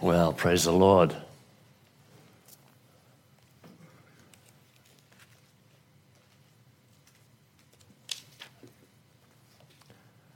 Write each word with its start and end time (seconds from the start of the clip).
Well, 0.00 0.32
praise 0.32 0.64
the 0.64 0.72
Lord. 0.72 1.16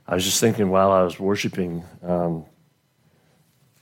I 0.05 0.15
was 0.15 0.25
just 0.25 0.39
thinking 0.39 0.69
while 0.69 0.91
I 0.91 1.01
was 1.01 1.19
worshiping, 1.19 1.83
um, 2.03 2.45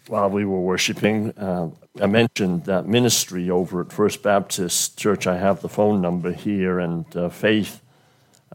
while 0.07 0.29
we 0.29 0.45
were 0.45 0.61
worshiping, 0.61 1.31
uh, 1.37 1.71
I 1.99 2.05
mentioned 2.05 2.65
that 2.65 2.87
ministry 2.87 3.49
over 3.49 3.81
at 3.81 3.91
First 3.91 4.23
Baptist 4.23 4.97
Church. 4.97 5.27
I 5.27 5.37
have 5.37 5.61
the 5.61 5.67
phone 5.67 5.99
number 5.99 6.31
here, 6.31 6.79
and 6.79 7.05
uh, 7.17 7.29
Faith, 7.29 7.81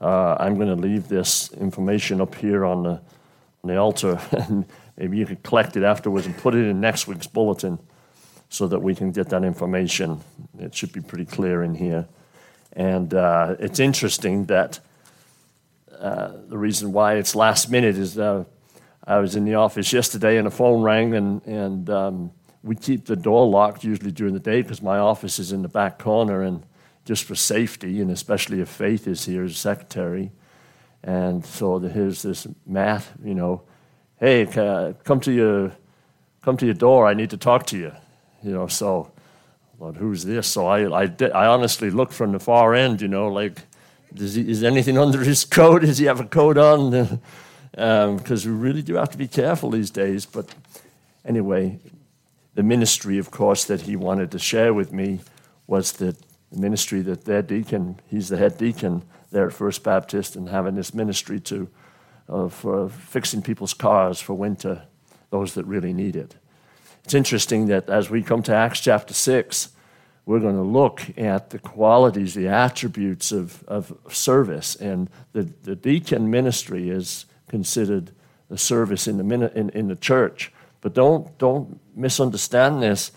uh, 0.00 0.36
I'm 0.38 0.54
going 0.54 0.68
to 0.68 0.80
leave 0.80 1.08
this 1.08 1.52
information 1.52 2.20
up 2.20 2.34
here 2.36 2.64
on 2.64 2.84
the, 2.84 2.90
on 2.90 3.00
the 3.64 3.76
altar, 3.76 4.20
maybe 4.96 5.18
you 5.18 5.26
could 5.26 5.42
collect 5.42 5.76
it 5.76 5.82
afterwards 5.82 6.26
and 6.26 6.36
put 6.36 6.54
it 6.54 6.66
in 6.66 6.80
next 6.80 7.06
week's 7.06 7.26
bulletin 7.26 7.78
so 8.48 8.66
that 8.68 8.80
we 8.80 8.94
can 8.94 9.10
get 9.10 9.28
that 9.30 9.44
information. 9.44 10.20
It 10.58 10.74
should 10.74 10.92
be 10.92 11.00
pretty 11.00 11.24
clear 11.24 11.62
in 11.62 11.74
here. 11.74 12.06
And 12.72 13.12
uh, 13.14 13.56
it's 13.58 13.80
interesting 13.80 14.46
that 14.46 14.80
uh, 15.98 16.32
the 16.48 16.58
reason 16.58 16.92
why 16.92 17.14
it's 17.14 17.34
last 17.34 17.70
minute 17.70 17.96
is 17.96 18.18
uh, 18.18 18.44
I 19.06 19.18
was 19.18 19.34
in 19.36 19.44
the 19.44 19.54
office 19.54 19.92
yesterday 19.92 20.36
and 20.36 20.46
a 20.46 20.50
phone 20.50 20.82
rang, 20.82 21.14
and, 21.14 21.44
and 21.46 21.88
um, 21.90 22.30
we 22.62 22.74
keep 22.74 23.06
the 23.06 23.16
door 23.16 23.46
locked 23.46 23.84
usually 23.84 24.10
during 24.10 24.34
the 24.34 24.40
day 24.40 24.62
because 24.62 24.82
my 24.82 24.98
office 24.98 25.38
is 25.38 25.52
in 25.52 25.62
the 25.62 25.68
back 25.68 25.98
corner, 25.98 26.42
and 26.42 26.64
just 27.04 27.24
for 27.24 27.34
safety, 27.34 28.00
and 28.00 28.10
especially 28.10 28.60
if 28.60 28.68
Faith 28.68 29.06
is 29.06 29.24
here 29.24 29.44
as 29.44 29.56
secretary. 29.56 30.32
And 31.02 31.46
so 31.46 31.78
here's 31.78 32.22
this 32.22 32.46
Matt, 32.66 33.06
you 33.24 33.34
know, 33.34 33.62
hey, 34.18 34.46
come 35.04 35.20
to 35.20 35.32
your 35.32 35.72
come 36.42 36.56
to 36.56 36.64
your 36.64 36.74
door. 36.74 37.06
I 37.06 37.14
need 37.14 37.30
to 37.30 37.36
talk 37.36 37.66
to 37.66 37.76
you. 37.76 37.92
You 38.42 38.52
know, 38.52 38.66
so, 38.68 39.10
Lord, 39.80 39.96
who's 39.96 40.24
this? 40.24 40.46
So 40.46 40.66
I, 40.66 41.04
I, 41.04 41.10
I 41.34 41.46
honestly 41.46 41.90
looked 41.90 42.12
from 42.12 42.30
the 42.30 42.38
far 42.38 42.74
end, 42.74 43.00
you 43.00 43.08
know, 43.08 43.28
like 43.28 43.62
he, 44.16 44.48
is 44.48 44.62
anything 44.62 44.96
under 45.04 45.24
his 45.24 45.44
coat? 45.44 45.82
Does 45.82 45.98
he 45.98 46.06
have 46.06 46.20
a 46.20 46.24
coat 46.24 46.56
on? 46.56 47.20
Because 47.72 48.46
um, 48.46 48.52
we 48.52 48.58
really 48.58 48.82
do 48.82 48.94
have 48.94 49.10
to 49.10 49.18
be 49.18 49.28
careful 49.28 49.70
these 49.70 49.90
days. 49.90 50.24
But 50.24 50.54
anyway, 51.24 51.80
the 52.54 52.62
ministry, 52.62 53.18
of 53.18 53.30
course, 53.30 53.64
that 53.64 53.82
he 53.82 53.96
wanted 53.96 54.30
to 54.30 54.38
share 54.38 54.72
with 54.72 54.92
me 54.92 55.20
was 55.66 55.92
that 55.94 56.16
the 56.52 56.60
ministry 56.60 57.00
that 57.02 57.24
their 57.24 57.42
deacon, 57.42 58.00
he's 58.06 58.28
the 58.28 58.36
head 58.36 58.56
deacon 58.56 59.02
there 59.32 59.48
at 59.48 59.52
First 59.52 59.82
Baptist, 59.82 60.36
and 60.36 60.48
having 60.48 60.76
this 60.76 60.94
ministry 60.94 61.40
to 61.40 61.68
uh, 62.28 62.48
for 62.48 62.88
fixing 62.88 63.42
people's 63.42 63.74
cars 63.74 64.20
for 64.20 64.34
winter, 64.34 64.82
those 65.30 65.54
that 65.54 65.64
really 65.64 65.92
need 65.92 66.16
it. 66.16 66.36
It's 67.04 67.14
interesting 67.14 67.66
that 67.66 67.88
as 67.88 68.10
we 68.10 68.22
come 68.22 68.42
to 68.44 68.54
Acts 68.54 68.80
chapter 68.80 69.14
6, 69.14 69.68
we're 70.24 70.40
going 70.40 70.56
to 70.56 70.62
look 70.62 71.02
at 71.16 71.50
the 71.50 71.58
qualities, 71.60 72.34
the 72.34 72.48
attributes 72.48 73.30
of, 73.30 73.62
of 73.68 73.96
service. 74.10 74.74
And 74.74 75.08
the, 75.32 75.44
the 75.62 75.76
deacon 75.76 76.30
ministry 76.30 76.90
is 76.90 77.26
considered 77.48 78.10
a 78.50 78.58
service 78.58 79.06
in 79.06 79.18
the, 79.18 79.56
in, 79.56 79.70
in 79.70 79.88
the 79.88 79.94
church. 79.94 80.52
But 80.80 80.94
don't, 80.94 81.36
don't 81.38 81.78
misunderstand 81.96 82.82
this. 82.82 83.12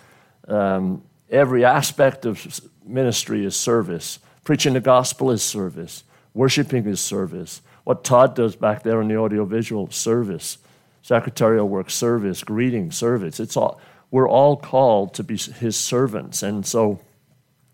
Um, 0.47 1.03
every 1.31 1.65
aspect 1.65 2.25
of 2.25 2.61
ministry 2.85 3.43
is 3.43 3.55
service. 3.55 4.19
Preaching 4.43 4.73
the 4.73 4.79
gospel 4.79 5.31
is 5.31 5.41
service. 5.41 6.03
Worshiping 6.35 6.85
is 6.85 7.01
service. 7.01 7.61
What 7.89 8.03
Todd 8.03 8.35
does 8.35 8.55
back 8.55 8.83
there 8.83 9.01
in 9.01 9.07
the 9.07 9.17
audiovisual, 9.17 9.89
service. 9.89 10.59
Secretarial 11.01 11.67
work, 11.67 11.89
service. 11.89 12.43
Greeting, 12.43 12.91
service. 12.91 13.39
It's 13.39 13.57
all, 13.57 13.81
we're 14.11 14.29
all 14.29 14.57
called 14.57 15.15
to 15.15 15.23
be 15.23 15.37
his 15.37 15.75
servants. 15.75 16.43
And 16.43 16.63
so, 16.63 16.99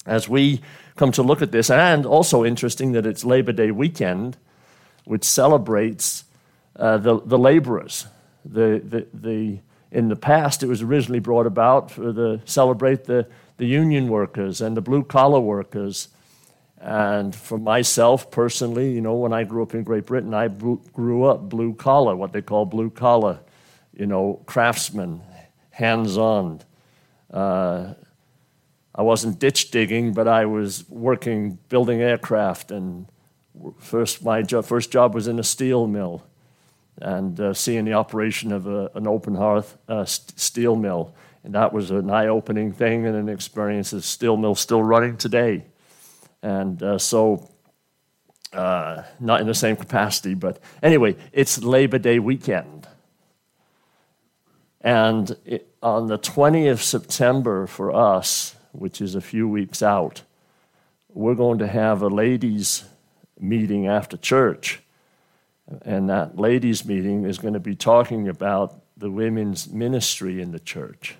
as 0.06 0.30
we 0.30 0.62
come 0.96 1.12
to 1.12 1.22
look 1.22 1.42
at 1.42 1.52
this, 1.52 1.70
and 1.70 2.06
also 2.06 2.46
interesting 2.46 2.94
that 2.94 3.06
it's 3.06 3.26
Labor 3.26 3.52
Day 3.52 3.72
weekend, 3.72 4.38
which 5.04 5.26
celebrates 5.26 6.24
uh, 6.78 6.98
the, 6.98 7.20
the 7.20 7.38
laborers. 7.38 8.08
The, 8.46 8.82
the, 8.86 9.08
the, 9.14 9.60
in 9.92 10.08
the 10.08 10.16
past, 10.16 10.64
it 10.64 10.68
was 10.68 10.82
originally 10.82 11.20
brought 11.20 11.46
about 11.46 11.90
the 11.90 12.40
celebrate 12.46 13.04
the, 13.04 13.28
the 13.58 13.66
union 13.66 14.08
workers 14.08 14.62
and 14.62 14.78
the 14.78 14.82
blue 14.82 15.04
collar 15.04 15.42
workers. 15.42 16.08
And 16.80 17.34
for 17.34 17.58
myself 17.58 18.30
personally, 18.30 18.92
you 18.92 19.02
know, 19.02 19.16
when 19.16 19.34
I 19.34 19.44
grew 19.44 19.64
up 19.64 19.74
in 19.74 19.84
Great 19.84 20.06
Britain, 20.06 20.34
I 20.34 20.48
grew 20.48 21.24
up 21.24 21.50
blue 21.50 21.74
collar, 21.74 22.16
what 22.16 22.34
they 22.34 22.42
call 22.42 22.66
blue 22.66 22.90
collar, 22.90 23.40
you 23.94 24.06
know, 24.06 24.42
craftsmen, 24.46 25.22
hands 25.72 26.18
on. 26.18 26.62
Uh, 27.32 27.94
I 28.94 29.02
wasn't 29.02 29.40
ditch 29.40 29.72
digging, 29.72 30.14
but 30.14 30.28
I 30.28 30.46
was 30.46 30.88
working 30.90 31.58
building 31.70 32.02
aircraft. 32.02 32.72
And 32.72 33.08
first, 33.80 34.24
my 34.24 34.42
job, 34.42 34.66
first 34.66 34.92
job 34.92 35.14
was 35.14 35.28
in 35.28 35.40
a 35.40 35.44
steel 35.44 35.88
mill 35.88 36.24
and 37.02 37.40
uh, 37.40 37.54
seeing 37.54 37.84
the 37.86 37.94
operation 37.94 38.52
of 38.54 38.68
a, 38.68 38.90
an 38.96 39.06
open 39.06 39.36
hearth 39.36 39.78
uh, 39.90 40.06
st- 40.06 40.40
steel 40.40 40.76
mill. 40.76 41.14
And 41.44 41.54
that 41.56 41.74
was 41.74 41.92
an 41.92 42.10
eye 42.10 42.28
opening 42.28 42.72
thing 42.72 43.06
and 43.06 43.16
an 43.16 43.30
experience. 43.30 43.92
The 43.92 44.02
steel 44.02 44.38
mill 44.38 44.56
still 44.56 44.82
running 44.82 45.18
today. 45.18 45.66
And 46.46 46.84
uh, 46.84 47.00
so, 47.00 47.50
uh, 48.54 49.02
not 49.20 49.42
in 49.42 49.48
the 49.48 49.56
same 49.56 49.76
capacity, 49.76 50.36
but 50.36 50.60
anyway, 50.84 51.16
it's 51.34 51.58
Labor 51.64 51.98
Day 51.98 52.20
weekend. 52.20 52.88
And 54.80 55.36
it, 55.44 55.74
on 55.82 56.06
the 56.06 56.20
20th 56.20 56.84
September 56.84 57.66
for 57.66 57.92
us, 57.92 58.56
which 58.74 59.02
is 59.02 59.16
a 59.16 59.22
few 59.22 59.48
weeks 59.48 59.82
out, 59.82 60.22
we're 61.10 61.34
going 61.34 61.58
to 61.58 61.68
have 61.68 62.04
a 62.04 62.10
ladies' 62.10 62.84
meeting 63.40 63.88
after 63.88 64.16
church. 64.16 64.82
And 65.82 66.10
that 66.12 66.38
ladies' 66.38 66.86
meeting 66.86 67.26
is 67.26 67.40
going 67.40 67.56
to 67.56 67.60
be 67.60 67.76
talking 67.76 68.28
about 68.28 68.84
the 68.96 69.10
women's 69.10 69.68
ministry 69.68 70.40
in 70.40 70.52
the 70.52 70.60
church. 70.60 71.16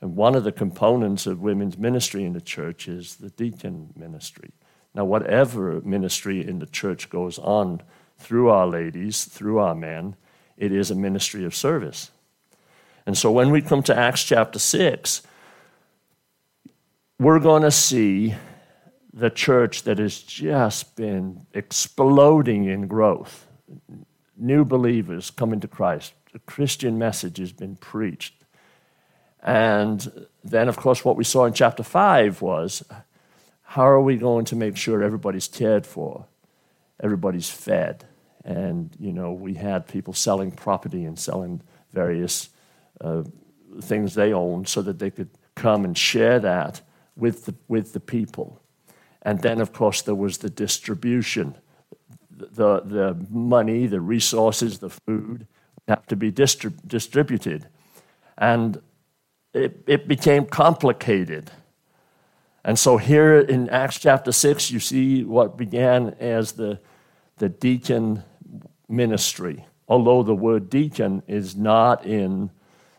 And 0.00 0.16
one 0.16 0.34
of 0.34 0.44
the 0.44 0.52
components 0.52 1.26
of 1.26 1.40
women's 1.40 1.78
ministry 1.78 2.24
in 2.24 2.32
the 2.32 2.40
church 2.40 2.86
is 2.86 3.16
the 3.16 3.30
deacon 3.30 3.92
ministry. 3.96 4.50
Now, 4.94 5.04
whatever 5.04 5.80
ministry 5.82 6.46
in 6.46 6.58
the 6.58 6.66
church 6.66 7.10
goes 7.10 7.38
on 7.38 7.82
through 8.18 8.50
our 8.50 8.66
ladies, 8.66 9.24
through 9.24 9.58
our 9.58 9.74
men, 9.74 10.16
it 10.56 10.72
is 10.72 10.90
a 10.90 10.94
ministry 10.94 11.44
of 11.44 11.54
service. 11.54 12.10
And 13.06 13.16
so 13.16 13.30
when 13.30 13.50
we 13.50 13.62
come 13.62 13.82
to 13.84 13.96
Acts 13.96 14.24
chapter 14.24 14.58
6, 14.58 15.22
we're 17.18 17.40
going 17.40 17.62
to 17.62 17.70
see 17.70 18.34
the 19.12 19.30
church 19.30 19.84
that 19.84 19.98
has 19.98 20.20
just 20.20 20.96
been 20.96 21.46
exploding 21.54 22.64
in 22.64 22.86
growth. 22.86 23.46
New 24.36 24.64
believers 24.64 25.30
coming 25.30 25.60
to 25.60 25.68
Christ. 25.68 26.12
The 26.32 26.38
Christian 26.40 26.98
message 26.98 27.38
has 27.38 27.52
been 27.52 27.76
preached. 27.76 28.34
And 29.42 30.26
then, 30.44 30.68
of 30.68 30.76
course, 30.76 31.04
what 31.04 31.16
we 31.16 31.24
saw 31.24 31.44
in 31.44 31.52
chapter 31.52 31.82
5 31.82 32.42
was 32.42 32.82
how 33.62 33.86
are 33.86 34.00
we 34.00 34.16
going 34.16 34.44
to 34.46 34.56
make 34.56 34.76
sure 34.76 35.02
everybody's 35.02 35.48
cared 35.48 35.86
for, 35.86 36.26
everybody's 37.00 37.50
fed? 37.50 38.06
And, 38.44 38.94
you 38.98 39.12
know, 39.12 39.32
we 39.32 39.54
had 39.54 39.88
people 39.88 40.14
selling 40.14 40.52
property 40.52 41.04
and 41.04 41.18
selling 41.18 41.62
various 41.92 42.48
uh, 43.00 43.24
things 43.80 44.14
they 44.14 44.32
owned 44.32 44.68
so 44.68 44.82
that 44.82 44.98
they 44.98 45.10
could 45.10 45.30
come 45.54 45.84
and 45.84 45.98
share 45.98 46.38
that 46.38 46.80
with 47.16 47.46
the, 47.46 47.54
with 47.68 47.92
the 47.92 48.00
people. 48.00 48.60
And 49.22 49.40
then, 49.42 49.60
of 49.60 49.72
course, 49.72 50.02
there 50.02 50.14
was 50.14 50.38
the 50.38 50.50
distribution. 50.50 51.56
The, 52.30 52.80
the 52.80 53.26
money, 53.30 53.86
the 53.86 54.00
resources, 54.00 54.78
the 54.78 54.90
food 54.90 55.46
have 55.88 56.06
to 56.06 56.16
be 56.16 56.30
distrib- 56.30 56.86
distributed. 56.86 57.66
And 58.38 58.80
it, 59.56 59.82
it 59.86 60.08
became 60.08 60.46
complicated. 60.46 61.50
And 62.64 62.78
so, 62.78 62.96
here 62.96 63.38
in 63.38 63.68
Acts 63.70 63.98
chapter 63.98 64.32
6, 64.32 64.70
you 64.70 64.80
see 64.80 65.24
what 65.24 65.56
began 65.56 66.16
as 66.20 66.52
the, 66.52 66.80
the 67.38 67.48
deacon 67.48 68.24
ministry. 68.88 69.64
Although 69.88 70.24
the 70.24 70.34
word 70.34 70.68
deacon 70.68 71.22
is 71.28 71.54
not 71.56 72.04
in 72.04 72.50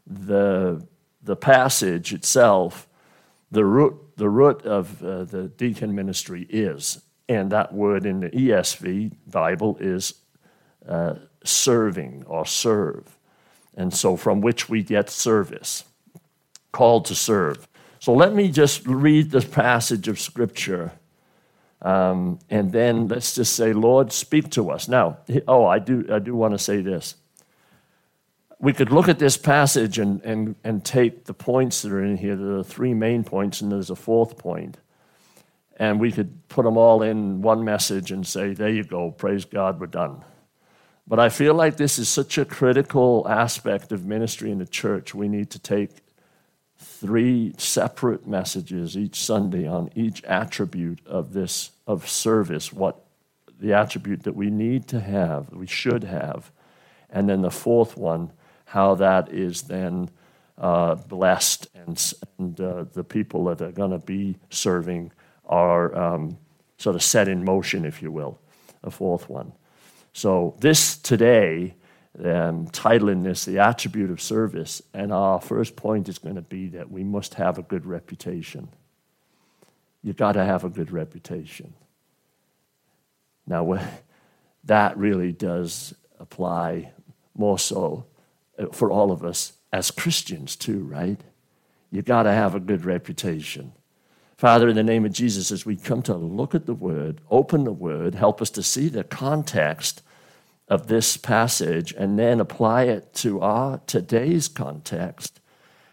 the, 0.05 0.85
the 1.21 1.35
passage 1.35 2.13
itself, 2.13 2.87
the 3.51 3.65
root, 3.65 3.95
the 4.15 4.29
root 4.29 4.61
of 4.65 5.03
uh, 5.03 5.25
the 5.25 5.49
deacon 5.49 5.93
ministry 5.93 6.47
is, 6.49 7.01
and 7.27 7.51
that 7.51 7.73
word 7.73 8.05
in 8.05 8.21
the 8.21 8.29
ESV 8.29 9.11
Bible 9.29 9.77
is 9.81 10.13
uh, 10.87 11.15
serving 11.43 12.23
or 12.25 12.45
serve. 12.45 13.17
And 13.75 13.93
so, 13.93 14.15
from 14.15 14.39
which 14.39 14.69
we 14.69 14.81
get 14.81 15.09
service, 15.09 15.83
called 16.71 17.05
to 17.05 17.15
serve. 17.15 17.67
So, 17.99 18.13
let 18.13 18.33
me 18.33 18.49
just 18.49 18.85
read 18.85 19.31
the 19.31 19.41
passage 19.41 20.07
of 20.07 20.19
Scripture. 20.19 20.93
Um, 21.81 22.39
and 22.49 22.71
then 22.71 23.07
let's 23.07 23.35
just 23.35 23.55
say, 23.55 23.71
Lord, 23.73 24.11
speak 24.11 24.49
to 24.51 24.71
us. 24.71 24.87
Now, 24.87 25.19
oh, 25.47 25.65
I 25.65 25.79
do, 25.79 26.05
I 26.11 26.19
do 26.19 26.35
want 26.35 26.53
to 26.53 26.57
say 26.57 26.81
this. 26.81 27.15
we 28.59 28.73
could 28.73 28.91
look 28.91 29.07
at 29.07 29.19
this 29.19 29.37
passage 29.37 29.99
and, 29.99 30.21
and, 30.23 30.55
and 30.63 30.83
take 30.83 31.25
the 31.25 31.33
points 31.33 31.83
that 31.83 31.91
are 31.91 32.03
in 32.03 32.17
here. 32.17 32.35
There 32.35 32.57
are 32.57 32.63
three 32.63 32.93
main 32.93 33.23
points, 33.23 33.61
and 33.61 33.71
there's 33.71 33.89
a 33.89 33.95
fourth 33.95 34.37
point. 34.37 34.77
And 35.77 35.99
we 35.99 36.11
could 36.11 36.47
put 36.47 36.65
them 36.65 36.75
all 36.75 37.03
in 37.03 37.41
one 37.43 37.63
message 37.63 38.11
and 38.11 38.25
say, 38.25 38.53
there 38.53 38.69
you 38.69 38.83
go, 38.83 39.11
praise 39.11 39.45
God, 39.45 39.79
we're 39.79 39.85
done. 39.85 40.23
But 41.07 41.19
I 41.19 41.29
feel 41.29 41.53
like 41.53 41.77
this 41.77 41.99
is 41.99 42.09
such 42.09 42.37
a 42.37 42.45
critical 42.45 43.25
aspect 43.29 43.91
of 43.91 44.05
ministry 44.05 44.49
in 44.51 44.57
the 44.57 44.65
church. 44.65 45.13
We 45.13 45.27
need 45.27 45.51
to 45.51 45.59
take 45.59 45.91
three 46.99 47.53
separate 47.57 48.27
messages 48.27 48.97
each 48.97 49.23
Sunday 49.23 49.67
on 49.67 49.89
each 49.95 50.23
attribute 50.23 50.99
of 51.05 51.33
this 51.33 51.71
of 51.85 52.09
service, 52.09 52.73
what 52.73 53.03
the 53.59 53.73
attribute 53.73 54.23
that 54.23 54.35
we 54.35 54.49
need 54.49 54.87
to 54.87 54.99
have, 54.99 55.51
we 55.51 55.67
should 55.67 56.03
have. 56.03 56.51
And 57.09 57.29
then 57.29 57.41
the 57.41 57.51
fourth 57.51 57.97
one, 57.97 58.31
how 58.65 58.95
that 58.95 59.31
is 59.31 59.63
then 59.63 60.09
uh, 60.57 60.95
blessed 60.95 61.67
and, 61.75 62.13
and 62.37 62.59
uh, 62.59 62.85
the 62.93 63.03
people 63.03 63.45
that 63.45 63.61
are 63.61 63.71
going 63.71 63.91
to 63.91 64.05
be 64.05 64.35
serving 64.49 65.11
are 65.45 65.95
um, 65.95 66.37
sort 66.77 66.95
of 66.95 67.03
set 67.03 67.27
in 67.27 67.45
motion, 67.45 67.85
if 67.85 68.01
you 68.01 68.11
will, 68.11 68.39
a 68.83 68.91
fourth 68.91 69.29
one. 69.29 69.53
So, 70.13 70.55
this 70.59 70.97
today, 70.97 71.75
um, 72.19 72.67
titling 72.67 73.23
this 73.23 73.45
the 73.45 73.59
attribute 73.59 74.09
of 74.09 74.21
service, 74.21 74.81
and 74.93 75.11
our 75.11 75.39
first 75.39 75.75
point 75.75 76.09
is 76.09 76.17
going 76.17 76.35
to 76.35 76.41
be 76.41 76.67
that 76.69 76.91
we 76.91 77.03
must 77.03 77.35
have 77.35 77.57
a 77.57 77.63
good 77.63 77.85
reputation. 77.85 78.69
You've 80.03 80.17
got 80.17 80.33
to 80.33 80.45
have 80.45 80.63
a 80.63 80.69
good 80.69 80.91
reputation. 80.91 81.73
Now, 83.45 83.79
that 84.65 84.97
really 84.97 85.31
does 85.31 85.93
apply 86.19 86.91
more 87.35 87.59
so 87.59 88.05
uh, 88.57 88.67
for 88.67 88.91
all 88.91 89.11
of 89.11 89.23
us 89.23 89.53
as 89.71 89.91
Christians, 89.91 90.55
too, 90.55 90.79
right? 90.83 91.19
You've 91.91 92.05
got 92.05 92.23
to 92.23 92.31
have 92.31 92.55
a 92.55 92.59
good 92.59 92.83
reputation. 92.83 93.73
Father, 94.37 94.67
in 94.67 94.75
the 94.75 94.83
name 94.83 95.05
of 95.05 95.13
Jesus, 95.13 95.51
as 95.51 95.65
we 95.65 95.75
come 95.75 96.01
to 96.03 96.15
look 96.15 96.53
at 96.53 96.65
the 96.65 96.73
Word, 96.73 97.21
open 97.31 97.63
the 97.63 97.71
Word, 97.71 98.15
help 98.15 98.41
us 98.41 98.49
to 98.51 98.63
see 98.63 98.87
the 98.87 99.03
context 99.03 100.03
of 100.67 100.87
this 100.87 101.17
passage 101.17 101.93
and 101.93 102.19
then 102.19 102.39
apply 102.39 102.83
it 102.83 103.13
to 103.13 103.39
our 103.39 103.79
today's 103.87 104.47
context. 104.47 105.39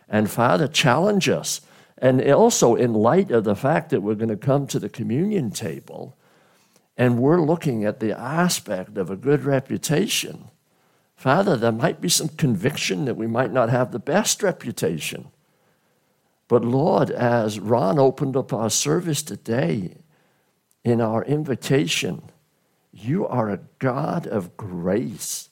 And 0.08 0.30
Father, 0.30 0.66
challenge 0.66 1.28
us. 1.28 1.60
And 1.98 2.20
also, 2.30 2.74
in 2.74 2.92
light 2.92 3.30
of 3.30 3.44
the 3.44 3.54
fact 3.54 3.90
that 3.90 4.02
we're 4.02 4.16
going 4.16 4.28
to 4.28 4.36
come 4.36 4.66
to 4.66 4.78
the 4.78 4.88
communion 4.88 5.50
table 5.50 6.16
and 6.96 7.18
we're 7.18 7.40
looking 7.40 7.84
at 7.84 8.00
the 8.00 8.18
aspect 8.18 8.98
of 8.98 9.10
a 9.10 9.16
good 9.16 9.44
reputation, 9.44 10.48
Father, 11.16 11.56
there 11.56 11.72
might 11.72 12.00
be 12.00 12.08
some 12.08 12.28
conviction 12.28 13.04
that 13.04 13.16
we 13.16 13.26
might 13.26 13.52
not 13.52 13.70
have 13.70 13.92
the 13.92 13.98
best 13.98 14.42
reputation. 14.42 15.28
But 16.48 16.64
Lord, 16.64 17.10
as 17.10 17.58
Ron 17.58 17.98
opened 17.98 18.36
up 18.36 18.52
our 18.52 18.68
service 18.68 19.22
today 19.22 19.96
in 20.82 21.00
our 21.00 21.24
invitation, 21.24 22.30
you 22.94 23.26
are 23.26 23.50
a 23.50 23.60
God 23.78 24.26
of 24.26 24.56
grace 24.56 25.50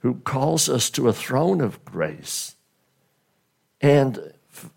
who 0.00 0.16
calls 0.16 0.68
us 0.68 0.90
to 0.90 1.08
a 1.08 1.12
throne 1.12 1.60
of 1.60 1.84
grace. 1.84 2.56
And 3.80 4.32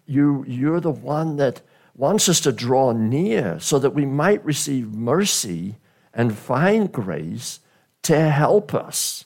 you, 0.06 0.46
you're 0.48 0.80
the 0.80 0.90
one 0.90 1.36
that 1.36 1.62
wants 1.96 2.30
us 2.30 2.40
to 2.42 2.52
draw 2.52 2.94
near 2.94 3.60
so 3.60 3.78
that 3.80 3.94
we 3.94 4.06
might 4.06 4.44
receive 4.46 4.94
mercy 4.94 5.76
and 6.14 6.38
find 6.38 6.92
grace 6.92 7.60
to 8.04 8.30
help 8.30 8.74
us. 8.74 9.26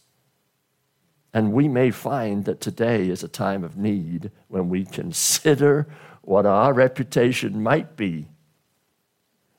And 1.33 1.53
we 1.53 1.67
may 1.67 1.91
find 1.91 2.45
that 2.45 2.61
today 2.61 3.09
is 3.09 3.23
a 3.23 3.27
time 3.27 3.63
of 3.63 3.77
need 3.77 4.31
when 4.47 4.69
we 4.69 4.85
consider 4.85 5.87
what 6.21 6.45
our 6.45 6.73
reputation 6.73 7.61
might 7.61 7.95
be 7.95 8.29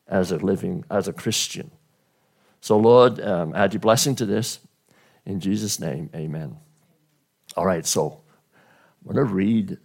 as 0.09 0.33
a 0.33 0.39
living, 0.39 0.85
as 0.91 1.07
a 1.07 1.13
Christian. 1.13 1.71
So, 2.67 2.77
Lord, 2.79 3.21
um, 3.21 3.55
add 3.55 3.75
your 3.75 3.81
blessing 3.81 4.17
to 4.17 4.27
this. 4.27 4.59
In 5.25 5.39
Jesus' 5.39 5.79
name, 5.79 6.11
amen. 6.13 6.57
All 7.57 7.65
right, 7.65 7.87
so 7.87 8.23
I'm 8.99 9.15
going 9.15 9.25
to 9.25 9.33
read. 9.33 9.79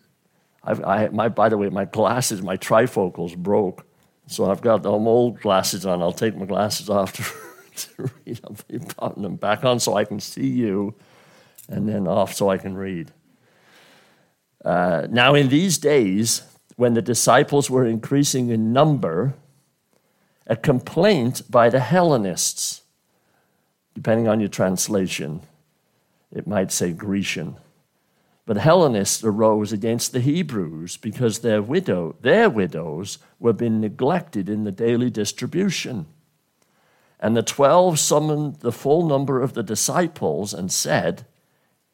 I've, 0.64 0.84
I, 0.84 1.08
my, 1.10 1.30
by 1.30 1.50
the 1.50 1.60
way, 1.60 1.70
my 1.70 1.86
glasses, 1.86 2.42
my 2.42 2.58
trifocals 2.58 3.38
broke. 3.38 3.86
So 4.26 4.50
I've 4.50 4.62
got 4.62 4.82
them 4.82 5.08
old 5.08 5.42
glasses 5.42 5.86
on. 5.86 6.02
I'll 6.02 6.12
take 6.12 6.36
my 6.36 6.48
glasses 6.48 6.90
off 6.90 7.14
to, 7.76 7.86
to 7.86 8.12
read. 8.26 8.40
I'll 8.46 8.58
be 8.68 8.80
putting 8.80 9.22
them 9.22 9.36
back 9.36 9.64
on 9.64 9.80
so 9.80 9.96
I 9.96 10.04
can 10.04 10.20
see 10.20 10.48
you, 10.48 10.96
and 11.70 11.88
then 11.88 12.08
off 12.08 12.34
so 12.34 12.50
I 12.50 12.58
can 12.58 12.76
read. 12.76 13.12
Uh, 14.66 15.06
now, 15.08 15.36
in 15.36 15.50
these 15.50 15.78
days, 15.78 16.42
when 16.78 16.96
the 16.96 17.04
disciples 17.04 17.70
were 17.70 17.86
increasing 17.86 18.50
in 18.50 18.74
number, 18.74 19.36
a 20.48 20.56
complaint 20.56 21.44
by 21.50 21.70
the 21.70 21.80
Hellenists. 21.80 22.82
Depending 23.94 24.28
on 24.28 24.40
your 24.40 24.50
translation, 24.50 25.42
it 26.32 26.48
might 26.48 26.72
say 26.72 26.94
Grecian. 26.94 27.58
But 28.46 28.58
Hellenists 28.58 29.24
arose 29.24 29.72
against 29.72 30.12
the 30.12 30.20
Hebrews 30.20 30.98
because 30.98 31.40
their 31.40 31.62
widow, 31.62 32.16
their 32.22 32.50
widows 32.50 33.18
were 33.40 33.54
being 33.54 33.80
neglected 33.80 34.50
in 34.50 34.64
the 34.64 34.72
daily 34.72 35.10
distribution. 35.10 36.08
And 37.20 37.38
the 37.38 37.44
twelve 37.44 38.00
summoned 38.00 38.58
the 38.58 38.72
full 38.72 39.08
number 39.08 39.42
of 39.42 39.54
the 39.54 39.64
disciples 39.64 40.54
and 40.54 40.72
said, 40.72 41.26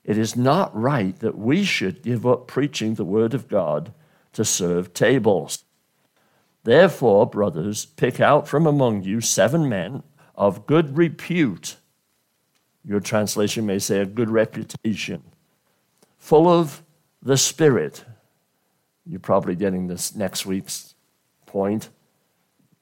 It 0.05 0.17
is 0.17 0.37
not 0.37 0.75
right 0.75 1.19
that 1.19 1.37
we 1.37 1.63
should 1.65 2.01
give 2.01 2.25
up 2.25 2.47
preaching 2.47 2.95
the 2.95 3.05
word 3.05 3.33
of 3.33 3.49
God 3.49 3.91
to 4.33 4.45
serve 4.45 4.93
tables. 4.93 5.65
Therefore, 6.67 7.25
brothers, 7.25 7.85
pick 7.85 8.19
out 8.19 8.45
from 8.45 8.67
among 8.67 9.03
you 9.03 9.21
seven 9.21 9.69
men 9.69 10.03
of 10.35 10.67
good 10.67 10.97
repute. 10.97 11.77
Your 12.83 12.99
translation 12.99 13.65
may 13.65 13.79
say 13.79 14.01
a 14.01 14.05
good 14.05 14.29
reputation, 14.29 15.23
full 16.17 16.45
of 16.45 16.83
the 17.21 17.37
Spirit. 17.37 18.03
You're 19.05 19.21
probably 19.21 19.55
getting 19.55 19.87
this 19.87 20.13
next 20.13 20.45
week's 20.45 20.93
point, 21.45 21.87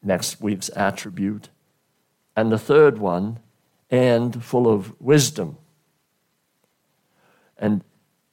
next 0.01 0.41
week's 0.41 0.71
attribute. 0.75 1.49
And 2.35 2.51
the 2.51 2.57
third 2.57 2.97
one, 2.97 3.37
and 3.91 4.43
full 4.43 4.67
of 4.67 4.99
wisdom. 4.99 5.59
And 7.55 7.83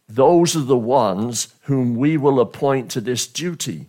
those 0.09 0.57
are 0.57 0.61
the 0.61 0.79
ones 0.79 1.55
whom 1.65 1.95
we 1.95 2.17
will 2.17 2.41
appoint 2.41 2.91
to 2.93 3.03
this 3.03 3.27
duty. 3.27 3.89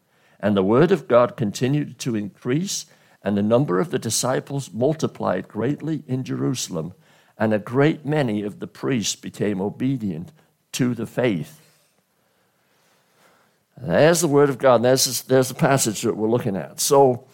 And 0.41 0.57
the 0.57 0.63
word 0.63 0.91
of 0.91 1.07
God 1.07 1.37
continued 1.37 1.99
to 1.99 2.15
increase, 2.15 2.87
and 3.23 3.37
the 3.37 3.43
number 3.43 3.79
of 3.79 3.91
the 3.91 3.99
disciples 3.99 4.73
multiplied 4.73 5.47
greatly 5.47 6.03
in 6.07 6.23
Jerusalem, 6.23 6.93
and 7.37 7.53
a 7.53 7.59
great 7.59 8.05
many 8.05 8.41
of 8.41 8.59
the 8.59 8.67
priests 8.67 9.15
became 9.15 9.61
obedient 9.61 10.31
to 10.73 10.95
the 10.95 11.05
faith. 11.05 11.59
There's 13.77 14.21
the 14.21 14.27
word 14.27 14.49
of 14.49 14.57
God, 14.57 14.81
there's, 14.83 15.21
there's 15.23 15.49
the 15.49 15.55
passage 15.55 16.01
that 16.01 16.17
we're 16.17 16.29
looking 16.29 16.55
at. 16.55 16.79
So, 16.79 17.27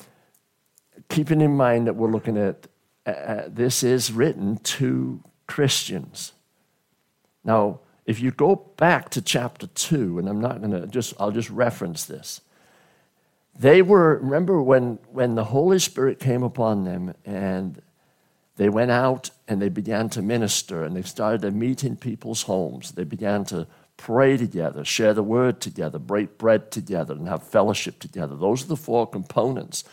keeping 1.09 1.41
in 1.41 1.55
mind 1.55 1.87
that 1.87 1.95
we're 1.95 2.11
looking 2.11 2.37
at 2.37 2.67
uh, 3.05 3.09
uh 3.09 3.43
this 3.47 3.83
is 3.83 4.11
written 4.11 4.57
to 4.57 5.23
Christians. 5.47 6.33
Now, 7.43 7.79
if 8.05 8.19
you 8.19 8.31
go 8.31 8.55
back 8.77 9.09
to 9.11 9.21
chapter 9.21 9.67
2, 9.67 10.19
and 10.19 10.29
I'm 10.29 10.41
not 10.41 10.59
going 10.59 10.71
to 10.71 10.87
just, 10.87 11.13
I'll 11.19 11.31
just 11.31 11.49
reference 11.49 12.05
this. 12.05 12.41
They 13.59 13.81
were, 13.81 14.17
remember 14.17 14.61
when, 14.61 14.99
when 15.11 15.35
the 15.35 15.45
Holy 15.45 15.79
Spirit 15.79 16.19
came 16.19 16.43
upon 16.43 16.83
them 16.83 17.15
and 17.25 17.81
they 18.57 18.69
went 18.69 18.91
out 18.91 19.31
and 19.47 19.61
they 19.61 19.69
began 19.69 20.09
to 20.09 20.21
minister 20.21 20.83
and 20.83 20.95
they 20.95 21.01
started 21.01 21.41
to 21.41 21.51
meet 21.51 21.83
in 21.83 21.95
people's 21.95 22.43
homes. 22.43 22.91
They 22.91 23.03
began 23.03 23.45
to 23.45 23.67
pray 23.97 24.37
together, 24.37 24.85
share 24.85 25.13
the 25.13 25.23
word 25.23 25.59
together, 25.59 25.97
break 25.97 26.37
bread 26.37 26.71
together, 26.71 27.13
and 27.13 27.27
have 27.27 27.43
fellowship 27.43 27.99
together. 27.99 28.35
Those 28.35 28.63
are 28.63 28.67
the 28.67 28.75
four 28.77 29.07
components. 29.07 29.83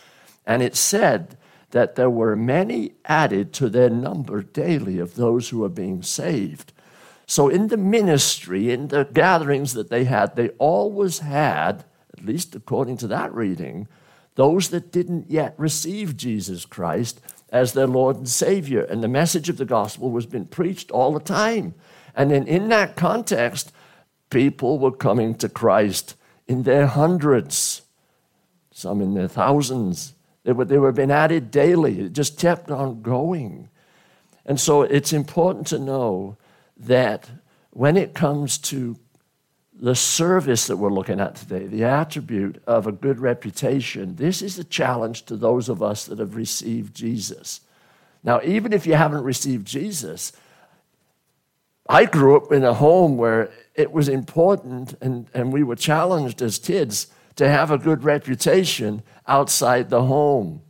And 0.46 0.62
it 0.62 0.76
said 0.76 1.38
that 1.70 1.96
there 1.96 2.10
were 2.10 2.36
many 2.36 2.92
added 3.06 3.52
to 3.54 3.68
their 3.68 3.90
number 3.90 4.42
daily 4.42 4.98
of 4.98 5.14
those 5.14 5.48
who 5.48 5.64
are 5.64 5.70
being 5.70 6.02
saved. 6.02 6.72
So, 7.26 7.48
in 7.48 7.68
the 7.68 7.78
ministry, 7.78 8.70
in 8.70 8.88
the 8.88 9.04
gatherings 9.04 9.72
that 9.72 9.88
they 9.88 10.04
had, 10.04 10.36
they 10.36 10.50
always 10.50 11.20
had, 11.20 11.84
least 12.24 12.54
according 12.54 12.96
to 12.98 13.06
that 13.08 13.32
reading, 13.34 13.88
those 14.34 14.68
that 14.70 14.92
didn't 14.92 15.30
yet 15.30 15.54
receive 15.56 16.16
Jesus 16.16 16.64
Christ 16.66 17.20
as 17.50 17.72
their 17.72 17.86
Lord 17.86 18.16
and 18.16 18.28
Savior. 18.28 18.82
And 18.82 19.02
the 19.02 19.08
message 19.08 19.48
of 19.48 19.58
the 19.58 19.64
gospel 19.64 20.10
was 20.10 20.26
being 20.26 20.46
preached 20.46 20.90
all 20.90 21.12
the 21.12 21.20
time. 21.20 21.74
And 22.16 22.30
then, 22.30 22.46
in 22.46 22.68
that 22.68 22.96
context, 22.96 23.72
people 24.30 24.78
were 24.78 24.92
coming 24.92 25.34
to 25.36 25.48
Christ 25.48 26.16
in 26.46 26.64
their 26.64 26.86
hundreds, 26.86 27.82
some 28.72 29.00
in 29.00 29.14
their 29.14 29.28
thousands. 29.28 30.14
They 30.42 30.52
were, 30.52 30.64
they 30.64 30.78
were 30.78 30.92
being 30.92 31.10
added 31.10 31.50
daily. 31.50 32.00
It 32.00 32.12
just 32.12 32.38
kept 32.38 32.70
on 32.70 33.02
going. 33.02 33.68
And 34.44 34.60
so 34.60 34.82
it's 34.82 35.12
important 35.12 35.66
to 35.68 35.78
know 35.78 36.36
that 36.76 37.30
when 37.70 37.96
it 37.96 38.14
comes 38.14 38.58
to 38.58 38.96
the 39.78 39.94
service 39.94 40.68
that 40.68 40.76
we're 40.76 40.92
looking 40.92 41.20
at 41.20 41.34
today, 41.34 41.66
the 41.66 41.84
attribute 41.84 42.62
of 42.66 42.86
a 42.86 42.92
good 42.92 43.18
reputation, 43.18 44.16
this 44.16 44.40
is 44.40 44.58
a 44.58 44.64
challenge 44.64 45.24
to 45.24 45.36
those 45.36 45.68
of 45.68 45.82
us 45.82 46.06
that 46.06 46.20
have 46.20 46.36
received 46.36 46.94
Jesus. 46.94 47.60
Now, 48.22 48.40
even 48.42 48.72
if 48.72 48.86
you 48.86 48.94
haven't 48.94 49.24
received 49.24 49.66
Jesus, 49.66 50.32
I 51.88 52.06
grew 52.06 52.36
up 52.36 52.52
in 52.52 52.64
a 52.64 52.72
home 52.72 53.16
where 53.16 53.50
it 53.74 53.92
was 53.92 54.08
important 54.08 54.94
and, 55.00 55.28
and 55.34 55.52
we 55.52 55.62
were 55.62 55.76
challenged 55.76 56.40
as 56.40 56.58
kids 56.58 57.08
to 57.36 57.48
have 57.48 57.70
a 57.70 57.78
good 57.78 58.04
reputation 58.04 59.02
outside 59.26 59.90
the 59.90 60.04
home. 60.04 60.62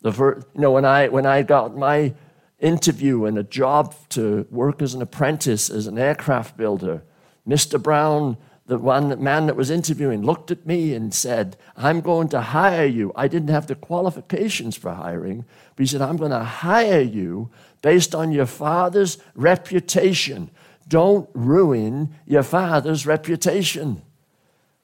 The 0.00 0.12
first, 0.12 0.46
you 0.54 0.60
know, 0.60 0.70
when 0.70 0.84
I, 0.84 1.08
when 1.08 1.26
I 1.26 1.42
got 1.42 1.76
my 1.76 2.14
interview 2.60 3.24
and 3.24 3.36
a 3.36 3.42
job 3.42 3.94
to 4.10 4.46
work 4.50 4.80
as 4.80 4.94
an 4.94 5.02
apprentice 5.02 5.68
as 5.68 5.88
an 5.88 5.98
aircraft 5.98 6.56
builder, 6.56 7.02
Mr. 7.46 7.82
Brown, 7.82 8.36
the 8.66 8.78
one 8.78 9.22
man 9.22 9.46
that 9.46 9.56
was 9.56 9.70
interviewing, 9.70 10.22
looked 10.22 10.50
at 10.50 10.66
me 10.66 10.94
and 10.94 11.12
said, 11.12 11.56
I'm 11.76 12.00
going 12.00 12.28
to 12.28 12.40
hire 12.40 12.86
you. 12.86 13.12
I 13.16 13.28
didn't 13.28 13.48
have 13.48 13.66
the 13.66 13.74
qualifications 13.74 14.76
for 14.76 14.92
hiring, 14.92 15.44
but 15.74 15.82
he 15.82 15.86
said, 15.86 16.00
I'm 16.02 16.16
going 16.16 16.30
to 16.30 16.44
hire 16.44 17.00
you 17.00 17.50
based 17.82 18.14
on 18.14 18.32
your 18.32 18.46
father's 18.46 19.18
reputation. 19.34 20.50
Don't 20.88 21.28
ruin 21.34 22.14
your 22.26 22.42
father's 22.42 23.06
reputation. 23.06 24.02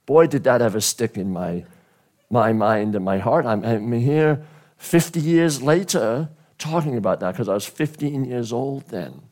Boy, 0.06 0.26
did 0.26 0.44
that 0.44 0.62
ever 0.62 0.80
stick 0.80 1.16
in 1.16 1.32
my, 1.32 1.64
my 2.30 2.52
mind 2.52 2.94
and 2.94 3.04
my 3.04 3.18
heart. 3.18 3.46
I'm, 3.46 3.64
I'm 3.64 3.92
here 3.92 4.42
50 4.78 5.20
years 5.20 5.62
later 5.62 6.30
talking 6.56 6.96
about 6.96 7.20
that 7.20 7.32
because 7.32 7.48
I 7.48 7.54
was 7.54 7.66
15 7.66 8.24
years 8.24 8.52
old 8.52 8.88
then, 8.88 9.22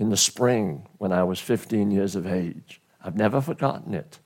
in 0.00 0.08
the 0.08 0.16
spring 0.16 0.86
when 0.96 1.12
I 1.12 1.22
was 1.22 1.38
15 1.38 1.90
years 1.90 2.16
of 2.16 2.26
age. 2.26 2.80
I've 3.04 3.16
never 3.16 3.42
forgotten 3.42 3.92
it. 3.92 4.18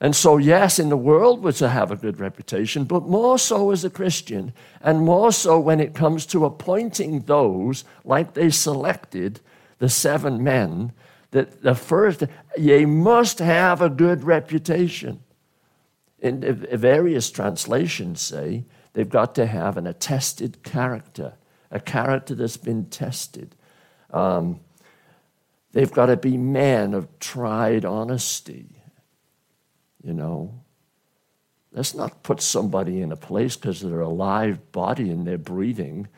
And 0.00 0.14
so, 0.14 0.36
yes, 0.36 0.78
in 0.78 0.88
the 0.88 0.96
world 0.96 1.42
we're 1.42 1.52
to 1.52 1.68
have 1.68 1.90
a 1.90 1.96
good 1.96 2.20
reputation, 2.20 2.84
but 2.84 3.02
more 3.02 3.36
so 3.36 3.72
as 3.72 3.84
a 3.84 3.90
Christian, 3.90 4.52
and 4.80 5.00
more 5.00 5.32
so 5.32 5.58
when 5.58 5.80
it 5.80 5.94
comes 5.94 6.24
to 6.26 6.44
appointing 6.44 7.20
those, 7.20 7.84
like 8.04 8.34
they 8.34 8.50
selected 8.50 9.40
the 9.78 9.88
seven 9.88 10.42
men, 10.42 10.92
that 11.32 11.62
the 11.62 11.74
first, 11.74 12.22
ye 12.56 12.84
must 12.84 13.40
have 13.40 13.82
a 13.82 13.90
good 13.90 14.22
reputation. 14.22 15.20
In 16.20 16.40
various 16.72 17.28
translations 17.30 18.20
say 18.20 18.64
they've 18.92 19.08
got 19.08 19.34
to 19.34 19.46
have 19.46 19.76
an 19.76 19.88
attested 19.88 20.62
character, 20.62 21.34
a 21.72 21.80
character 21.80 22.36
that's 22.36 22.56
been 22.56 22.86
tested. 22.86 23.56
Um, 24.12 24.60
they've 25.72 25.92
got 25.92 26.06
to 26.06 26.16
be 26.16 26.36
men 26.36 26.94
of 26.94 27.18
tried 27.18 27.84
honesty 27.84 28.82
you 30.02 30.12
know. 30.12 30.52
Let's 31.72 31.94
not 31.94 32.22
put 32.22 32.42
somebody 32.42 33.00
in 33.00 33.12
a 33.12 33.16
place 33.16 33.56
because 33.56 33.80
they're 33.80 34.00
a 34.00 34.08
live 34.08 34.72
body 34.72 35.10
and 35.10 35.26
they're 35.26 35.38
breathing 35.38 36.08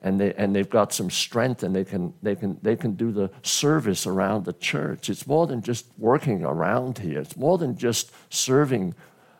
and, 0.00 0.18
they, 0.18 0.32
and 0.34 0.56
they've 0.56 0.68
got 0.68 0.92
some 0.92 1.10
strength 1.10 1.62
and 1.62 1.76
they 1.76 1.84
can, 1.84 2.14
they, 2.22 2.34
can, 2.34 2.58
they 2.62 2.76
can 2.76 2.92
do 2.92 3.12
the 3.12 3.30
service 3.42 4.06
around 4.06 4.46
the 4.46 4.54
church. 4.54 5.10
It's 5.10 5.26
more 5.26 5.46
than 5.46 5.60
just 5.60 5.86
working 5.98 6.44
around 6.44 6.98
here, 6.98 7.20
it's 7.20 7.36
more 7.36 7.58
than 7.58 7.76
just 7.76 8.10
serving 8.30 8.94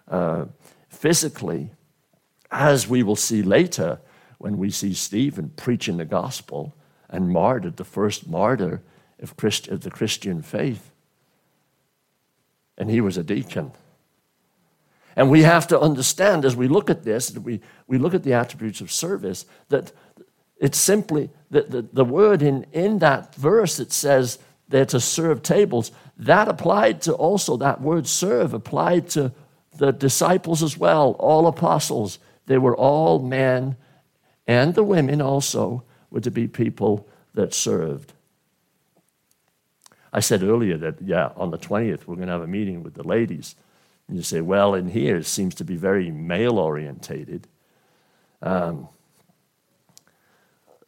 uh, 0.09 0.45
physically, 0.90 1.71
as 2.50 2.87
we 2.87 3.02
will 3.02 3.16
see 3.16 3.42
later 3.42 3.99
when 4.37 4.59
we 4.59 4.71
see 4.71 4.92
Stephen 4.92 5.52
preaching 5.57 5.97
the 5.97 6.04
gospel 6.04 6.76
and 7.12 7.28
martyred, 7.28 7.76
the 7.76 7.85
first 7.85 8.26
martyr 8.26 8.83
of, 9.21 9.37
Christ, 9.37 9.69
the 9.71 9.90
Christian 9.90 10.42
faith. 10.42 10.90
And 12.76 12.90
he 12.90 13.00
was 13.00 13.19
a 13.19 13.23
deacon. 13.23 13.71
And 15.14 15.31
we 15.31 15.42
have 15.42 15.69
to 15.69 15.78
understand 15.78 16.45
as 16.45 16.57
we 16.57 16.69
look 16.69 16.88
at 16.88 17.04
this, 17.04 17.37
we, 17.37 17.61
we 17.87 17.99
look 17.99 18.14
at 18.14 18.23
the 18.23 18.33
attributes 18.33 18.81
of 18.81 18.90
service, 18.90 19.45
that 19.69 19.92
it's 20.59 20.78
simply 20.78 21.28
that 21.50 21.71
the, 21.71 21.83
the 21.83 22.04
word 22.04 22.40
in, 22.40 22.64
in 22.73 22.99
that 23.00 23.35
verse 23.35 23.76
that 23.76 23.92
says 23.92 24.38
they're 24.69 24.87
to 24.87 25.00
serve 25.00 25.42
tables, 25.42 25.92
that 26.16 26.49
applied 26.49 27.02
to 27.02 27.12
also, 27.12 27.59
that 27.59 27.83
word 27.83 28.07
serve 28.07 28.54
applied 28.54 29.11
to 29.11 29.33
the 29.76 29.92
disciples 29.92 30.62
as 30.62 30.78
well, 30.78 31.12
all 31.19 31.47
apostles. 31.47 32.19
They 32.47 32.59
were 32.59 32.76
all 32.76 33.19
men, 33.19 33.76
and 34.47 34.75
the 34.75 34.85
women 34.85 35.21
also 35.21 35.85
were 36.12 36.21
to 36.21 36.31
be 36.31 36.47
people 36.47 37.09
that 37.35 37.54
served. 37.54 38.12
I 40.12 40.21
said 40.21 40.42
earlier 40.42 40.76
that, 40.76 41.00
yeah, 41.02 41.31
on 41.37 41.50
the 41.50 41.59
20th, 41.59 42.07
we're 42.07 42.16
going 42.16 42.26
to 42.26 42.35
have 42.35 42.42
a 42.42 42.47
meeting 42.47 42.83
with 42.83 42.95
the 42.95 43.02
ladies. 43.02 43.54
And 44.07 44.16
you 44.16 44.23
say, 44.23 44.42
well, 44.42 44.75
in 44.75 44.88
here 44.88 45.16
it 45.16 45.26
seems 45.26 45.54
to 45.57 45.64
be 45.64 45.76
very 45.76 46.11
male 46.11 46.59
orientated. 46.59 47.49
Um, 48.42 48.88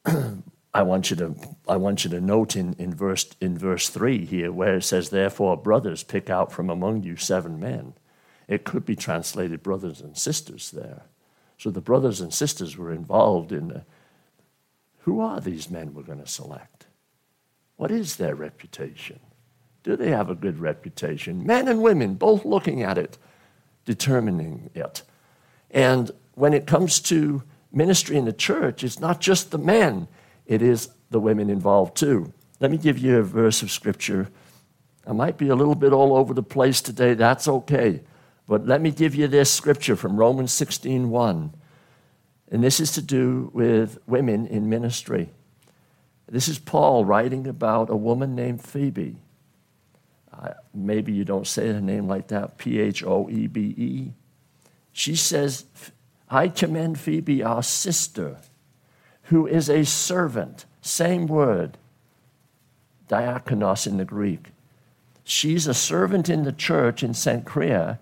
I 0.75 0.83
want 0.83 1.09
you 1.09 1.17
to 1.17 1.35
I 1.69 1.77
want 1.77 2.05
you 2.05 2.11
to 2.11 2.21
note 2.21 2.57
in, 2.57 2.75
in 2.75 2.93
verse 2.93 3.27
in 3.41 3.57
verse 3.57 3.89
three 3.89 4.25
here 4.25 4.51
where 4.51 4.75
it 4.75 4.83
says, 4.83 5.11
Therefore, 5.11 5.57
brothers, 5.57 6.03
pick 6.03 6.29
out 6.29 6.53
from 6.53 6.69
among 6.69 7.05
you 7.05 7.17
seven 7.17 7.61
men. 7.61 7.95
It 8.49 8.65
could 8.65 8.85
be 8.85 8.97
translated 8.97 9.63
brothers 9.63 10.01
and 10.01 10.19
sisters 10.19 10.73
there. 10.73 11.05
So 11.59 11.71
the 11.71 11.81
brothers 11.81 12.21
and 12.21 12.35
sisters 12.35 12.77
were 12.77 12.93
involved 12.93 13.53
in 13.53 13.69
the, 13.69 13.85
who 15.05 15.21
are 15.21 15.39
these 15.39 15.71
men 15.71 15.93
we're 15.93 16.03
going 16.03 16.21
to 16.21 16.27
select? 16.27 16.87
What 17.77 17.91
is 17.91 18.17
their 18.17 18.35
reputation? 18.35 19.21
Do 19.83 19.97
they 19.97 20.11
have 20.11 20.31
a 20.31 20.35
good 20.35 20.59
reputation? 20.59 21.47
Men 21.47 21.69
and 21.69 21.83
women 21.83 22.15
both 22.15 22.47
looking 22.47 22.83
at 22.83 22.97
it, 22.97 23.19
determining 23.85 24.71
it. 24.75 25.03
And 25.71 26.11
when 26.33 26.55
it 26.55 26.67
comes 26.67 27.01
to 27.01 27.43
ministry 27.71 28.17
in 28.17 28.25
the 28.25 28.33
church, 28.33 28.83
it's 28.83 28.99
not 28.99 29.21
just 29.21 29.51
the 29.51 29.59
men, 29.59 30.09
it 30.47 30.63
is 30.63 30.89
the 31.11 31.21
women 31.21 31.51
involved 31.51 31.99
too. 31.99 32.33
Let 32.61 32.71
me 32.71 32.79
give 32.79 32.97
you 32.97 33.19
a 33.19 33.23
verse 33.23 33.63
of 33.63 33.71
scripture. 33.71 34.31
I 35.07 35.13
might 35.13 35.37
be 35.37 35.49
a 35.49 35.55
little 35.55 35.75
bit 35.75 35.93
all 35.93 36.17
over 36.17 36.33
the 36.33 36.43
place 36.43 36.81
today, 36.81 37.13
that's 37.13 37.47
okay. 37.47 38.01
But 38.49 38.67
let 38.67 38.81
me 38.81 38.91
give 38.91 39.15
you 39.15 39.29
this 39.29 39.51
scripture 39.51 39.97
from 39.97 40.17
Romans 40.17 40.53
16:1. 40.53 41.53
And 42.51 42.63
this 42.63 42.81
is 42.81 42.93
to 42.93 43.03
do 43.03 43.51
with 43.53 43.99
women 44.07 44.47
in 44.47 44.69
ministry. 44.69 45.31
This 46.29 46.49
is 46.49 46.59
Paul 46.59 47.05
writing 47.05 47.47
about 47.47 47.91
a 47.91 47.97
woman 47.97 48.35
named 48.35 48.63
Phoebe 48.63 49.17
maybe 50.75 51.13
you 51.13 51.25
don't 51.25 51.47
say 51.47 51.69
her 51.69 51.81
name 51.81 52.09
like 52.09 52.29
that, 52.29 52.59
P 52.59 52.81
H 52.81 53.05
O 53.05 53.29
E 53.31 53.47
B 53.47 53.75
E. 53.77 54.13
She 54.93 55.17
says, 55.17 55.65
I 56.29 56.49
commend 56.49 56.99
Phoebe, 56.99 57.43
our 57.43 57.63
sister, 57.63 58.39
who 59.25 59.47
is 59.47 59.69
a 59.69 59.85
servant, 59.85 60.65
same 60.83 61.27
word, 61.27 61.79
diakonos 63.09 63.87
in 63.87 63.97
the 63.97 64.05
Greek. 64.05 64.49
She's 65.25 65.67
a 65.67 65.75
servant 65.75 66.29
in 66.29 66.45
the 66.45 66.53
church 66.53 67.03
in 67.03 67.15
St. 67.15 67.45
Cenchrea, 67.45 67.99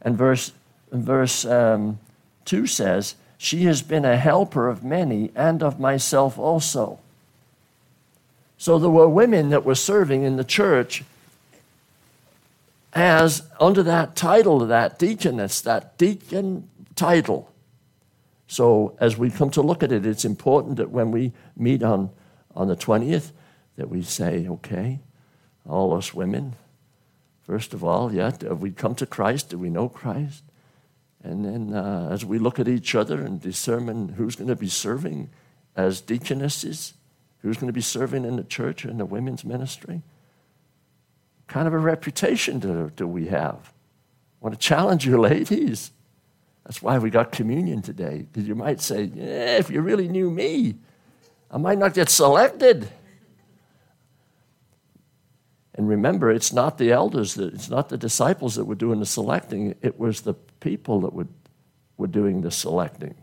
and 0.00 0.16
verse, 0.16 0.52
verse 0.92 1.44
um, 1.44 1.98
2 2.44 2.66
says, 2.66 3.16
She 3.42 3.64
has 3.64 3.80
been 3.80 4.04
a 4.04 4.18
helper 4.18 4.68
of 4.68 4.84
many 4.84 5.32
and 5.34 5.62
of 5.62 5.80
myself 5.80 6.38
also. 6.38 6.98
So 8.58 8.78
there 8.78 8.90
were 8.90 9.08
women 9.08 9.48
that 9.48 9.64
were 9.64 9.74
serving 9.74 10.24
in 10.24 10.36
the 10.36 10.44
church 10.44 11.04
as 12.92 13.48
under 13.58 13.82
that 13.82 14.14
title, 14.14 14.58
that 14.58 14.98
deaconess, 14.98 15.62
that 15.62 15.96
deacon 15.96 16.68
title. 16.94 17.50
So 18.46 18.94
as 19.00 19.16
we 19.16 19.30
come 19.30 19.50
to 19.52 19.62
look 19.62 19.82
at 19.82 19.90
it, 19.90 20.04
it's 20.04 20.26
important 20.26 20.76
that 20.76 20.90
when 20.90 21.10
we 21.10 21.32
meet 21.56 21.82
on, 21.82 22.10
on 22.54 22.68
the 22.68 22.76
20th, 22.76 23.30
that 23.76 23.88
we 23.88 24.02
say, 24.02 24.46
okay, 24.48 24.98
all 25.66 25.94
us 25.94 26.12
women, 26.12 26.56
first 27.44 27.72
of 27.72 27.82
all, 27.82 28.12
yeah, 28.12 28.32
have 28.42 28.60
we 28.60 28.70
come 28.70 28.94
to 28.96 29.06
Christ? 29.06 29.48
Do 29.48 29.56
we 29.56 29.70
know 29.70 29.88
Christ? 29.88 30.42
And 31.22 31.44
then 31.44 31.74
uh, 31.74 32.08
as 32.10 32.24
we 32.24 32.38
look 32.38 32.58
at 32.58 32.68
each 32.68 32.94
other 32.94 33.20
and 33.20 33.40
determine 33.40 34.10
who's 34.10 34.36
going 34.36 34.48
to 34.48 34.56
be 34.56 34.68
serving 34.68 35.30
as 35.76 36.00
deaconesses 36.00 36.94
who's 37.42 37.56
going 37.56 37.68
to 37.68 37.72
be 37.72 37.80
serving 37.80 38.24
in 38.24 38.36
the 38.36 38.44
church 38.44 38.84
in 38.84 38.98
the 38.98 39.04
women's 39.04 39.44
ministry? 39.44 40.02
Kind 41.46 41.66
of 41.66 41.74
a 41.74 41.78
reputation 41.78 42.58
do, 42.58 42.90
do 42.94 43.06
we 43.06 43.26
have? 43.26 43.72
I 44.40 44.44
want 44.44 44.54
to 44.54 44.60
challenge 44.60 45.06
you, 45.06 45.18
ladies. 45.20 45.90
That's 46.64 46.82
why 46.82 46.98
we 46.98 47.10
got 47.10 47.32
communion 47.32 47.82
today, 47.82 48.26
because 48.30 48.46
you 48.46 48.54
might 48.54 48.80
say, 48.80 49.04
yeah, 49.04 49.56
if 49.56 49.70
you 49.70 49.80
really 49.80 50.08
knew 50.08 50.30
me, 50.30 50.76
I 51.50 51.58
might 51.58 51.78
not 51.78 51.94
get 51.94 52.08
selected. 52.08 52.88
And 55.74 55.88
remember, 55.88 56.30
it's 56.30 56.52
not 56.52 56.78
the 56.78 56.92
elders, 56.92 57.34
that, 57.34 57.54
it's 57.54 57.70
not 57.70 57.88
the 57.88 57.96
disciples 57.96 58.54
that 58.56 58.66
were 58.66 58.74
doing 58.74 59.00
the 59.00 59.06
selecting, 59.06 59.74
it 59.80 59.98
was 59.98 60.20
the 60.20 60.34
people 60.60 61.00
that 61.00 61.12
would, 61.12 61.28
were 61.96 62.06
doing 62.06 62.42
the 62.42 62.50
selecting. 62.50 63.14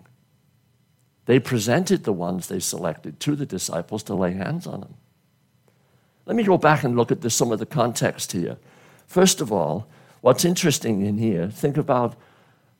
They 1.25 1.39
presented 1.39 2.03
the 2.03 2.13
ones 2.13 2.47
they 2.47 2.59
selected 2.59 3.19
to 3.21 3.35
the 3.35 3.45
disciples 3.45 4.03
to 4.03 4.15
lay 4.15 4.33
hands 4.33 4.65
on 4.65 4.81
them. 4.81 4.95
Let 6.25 6.35
me 6.35 6.43
go 6.43 6.57
back 6.57 6.83
and 6.83 6.95
look 6.95 7.11
at 7.11 7.21
this, 7.21 7.35
some 7.35 7.51
of 7.51 7.59
the 7.59 7.65
context 7.65 8.31
here. 8.31 8.57
First 9.07 9.39
of 9.39 9.51
all, 9.51 9.87
what's 10.21 10.45
interesting 10.45 11.05
in 11.05 11.17
here, 11.17 11.47
think 11.49 11.77
about 11.77 12.15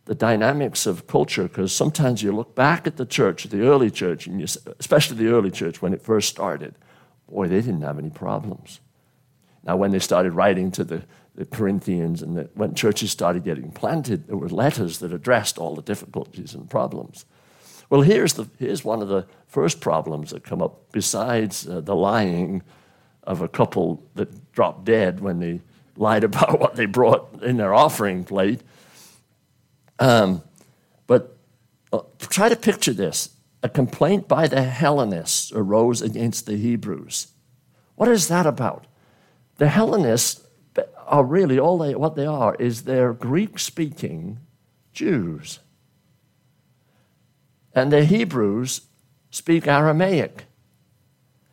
the 0.05 0.15
dynamics 0.15 0.85
of 0.85 1.07
culture, 1.07 1.43
because 1.43 1.75
sometimes 1.75 2.23
you 2.23 2.31
look 2.31 2.55
back 2.55 2.87
at 2.87 2.95
the 2.95 3.05
church, 3.05 3.43
the 3.45 3.61
early 3.61 3.91
church, 3.91 4.27
and 4.27 4.39
you, 4.39 4.47
especially 4.79 5.17
the 5.17 5.27
early 5.27 5.51
church 5.51 5.81
when 5.81 5.93
it 5.93 6.01
first 6.01 6.29
started, 6.29 6.73
boy, 7.29 7.47
they 7.47 7.61
didn't 7.61 7.81
have 7.81 7.99
any 7.99 8.09
problems. 8.09 8.79
Now, 9.63 9.75
when 9.75 9.91
they 9.91 9.99
started 9.99 10.31
writing 10.31 10.71
to 10.71 10.85
the, 10.85 11.03
the 11.38 11.46
Corinthians 11.46 12.24
and 12.24 12.36
the, 12.36 12.50
when 12.56 12.74
churches 12.74 13.12
started 13.12 13.44
getting 13.44 13.72
planted, 13.72 14.27
there 14.27 14.36
were 14.36 14.50
letters 14.50 14.98
that 15.00 15.13
addressed 15.13 15.60
all 15.60 15.75
the 15.75 15.84
difficulties 15.84 16.56
and 16.56 16.67
problems. 16.67 17.25
Well, 17.91 18.01
here's, 18.01 18.34
the, 18.34 18.50
here's 18.58 18.84
one 18.84 19.03
of 19.03 19.08
the 19.08 19.27
first 19.46 19.79
problems 19.79 20.32
that 20.32 20.44
come 20.44 20.63
up, 20.63 20.91
besides 20.91 21.67
uh, 21.67 21.79
the 21.79 21.96
lying 21.96 22.63
of 23.24 23.41
a 23.41 23.48
couple 23.48 24.03
that 24.15 24.51
dropped 24.51 24.86
dead 24.86 25.20
when 25.20 25.39
they 25.39 25.62
lied 25.96 26.24
about 26.24 26.60
what 26.60 26.75
they 26.75 26.88
brought 26.88 27.44
in 27.44 27.58
their 27.58 27.74
offering 27.74 28.24
plate. 28.24 28.62
Um, 30.00 30.41
but 31.06 31.38
uh, 31.94 32.01
try 32.20 32.50
to 32.50 32.56
picture 32.56 32.94
this. 32.94 33.29
A 33.62 33.70
complaint 33.70 34.27
by 34.27 34.48
the 34.48 34.63
Hellenists 34.63 35.51
arose 35.51 36.01
against 36.01 36.48
the 36.48 36.58
Hebrews. 36.58 37.27
What 37.96 38.10
is 38.10 38.27
that 38.27 38.46
about? 38.46 38.86
The 39.58 39.70
Hellenists 39.70 40.46
are 41.07 41.23
really 41.23 41.57
all 41.57 41.77
they, 41.77 41.95
what 41.95 42.15
they 42.15 42.25
are 42.25 42.55
is 42.55 42.83
they're 42.83 43.13
Greek 43.13 43.59
speaking 43.59 44.39
Jews. 44.93 45.59
And 47.73 47.91
the 47.91 48.05
Hebrews 48.05 48.81
speak 49.29 49.67
Aramaic. 49.67 50.45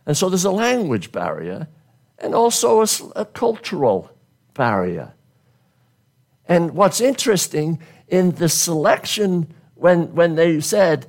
And 0.06 0.16
so 0.16 0.28
there's 0.28 0.44
a 0.44 0.50
language 0.50 1.12
barrier 1.12 1.68
and 2.18 2.34
also 2.34 2.82
a, 2.82 2.87
a 3.16 3.25
cultural 3.25 4.11
barrier. 4.54 5.14
And 6.46 6.73
what's 6.73 7.00
interesting 7.00 7.80
in 8.08 8.32
the 8.32 8.49
selection, 8.49 9.52
when, 9.75 10.14
when 10.14 10.34
they 10.34 10.61
said 10.61 11.06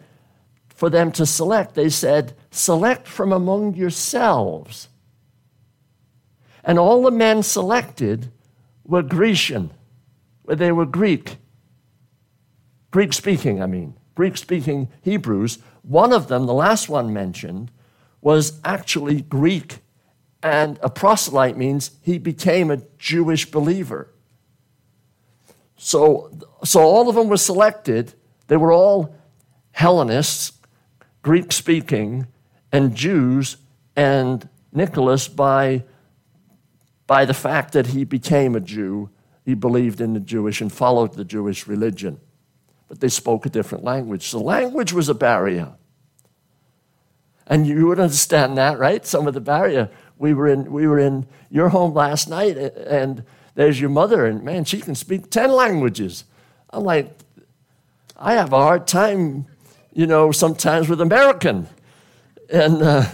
for 0.69 0.89
them 0.89 1.11
to 1.13 1.25
select, 1.25 1.75
they 1.75 1.89
said, 1.89 2.33
select 2.51 3.07
from 3.07 3.31
among 3.31 3.75
yourselves. 3.75 4.89
And 6.63 6.79
all 6.79 7.03
the 7.03 7.11
men 7.11 7.43
selected 7.43 8.31
were 8.85 9.01
Grecian, 9.01 9.71
where 10.43 10.55
they 10.55 10.71
were 10.71 10.85
Greek. 10.85 11.37
Greek 12.91 13.11
speaking, 13.13 13.61
I 13.61 13.65
mean, 13.65 13.95
Greek 14.13 14.37
speaking 14.37 14.89
Hebrews. 15.01 15.59
One 15.81 16.13
of 16.13 16.27
them, 16.27 16.45
the 16.45 16.53
last 16.53 16.87
one 16.87 17.11
mentioned, 17.11 17.71
was 18.21 18.59
actually 18.63 19.21
Greek. 19.21 19.79
And 20.41 20.79
a 20.81 20.89
proselyte 20.89 21.57
means 21.57 21.91
he 22.01 22.17
became 22.17 22.71
a 22.71 22.81
Jewish 22.97 23.49
believer. 23.49 24.11
So, 25.75 26.31
so 26.63 26.81
all 26.81 27.09
of 27.09 27.15
them 27.15 27.27
were 27.27 27.37
selected. 27.37 28.13
They 28.47 28.57
were 28.57 28.71
all 28.71 29.15
Hellenists, 29.71 30.53
Greek 31.21 31.51
speaking, 31.51 32.27
and 32.71 32.95
Jews, 32.95 33.57
and 33.95 34.47
Nicholas, 34.71 35.27
by, 35.27 35.83
by 37.07 37.25
the 37.25 37.33
fact 37.33 37.73
that 37.73 37.87
he 37.87 38.03
became 38.03 38.55
a 38.55 38.59
Jew, 38.59 39.09
he 39.43 39.53
believed 39.53 40.01
in 40.01 40.13
the 40.13 40.19
Jewish 40.19 40.61
and 40.61 40.71
followed 40.71 41.13
the 41.13 41.25
Jewish 41.25 41.67
religion. 41.67 42.19
But 42.87 42.99
they 42.99 43.09
spoke 43.09 43.45
a 43.45 43.49
different 43.49 43.83
language. 43.83 44.27
So 44.27 44.39
language 44.39 44.93
was 44.93 45.09
a 45.09 45.13
barrier. 45.13 45.73
And 47.47 47.67
you 47.67 47.87
would 47.87 47.99
understand 47.99 48.57
that, 48.57 48.79
right? 48.79 49.05
Some 49.05 49.27
of 49.27 49.35
the 49.35 49.41
barrier. 49.41 49.89
We 50.17 50.33
were 50.33 50.47
in, 50.47 50.71
we 50.71 50.87
were 50.87 50.99
in 50.99 51.27
your 51.51 51.69
home 51.69 51.93
last 51.93 52.27
night, 52.27 52.57
and 52.57 53.23
there's 53.53 53.79
your 53.79 53.89
mother, 53.89 54.25
and 54.25 54.43
man, 54.43 54.65
she 54.65 54.79
can 54.81 54.95
speak 54.95 55.29
10 55.29 55.51
languages. 55.51 56.25
I'm 56.71 56.83
like, 56.83 57.15
I 58.17 58.33
have 58.33 58.51
a 58.51 58.57
hard 58.57 58.87
time, 58.87 59.45
you 59.93 60.07
know, 60.07 60.31
sometimes 60.31 60.89
with 60.89 61.01
American. 61.01 61.67
And, 62.49 62.81
uh, 62.81 63.05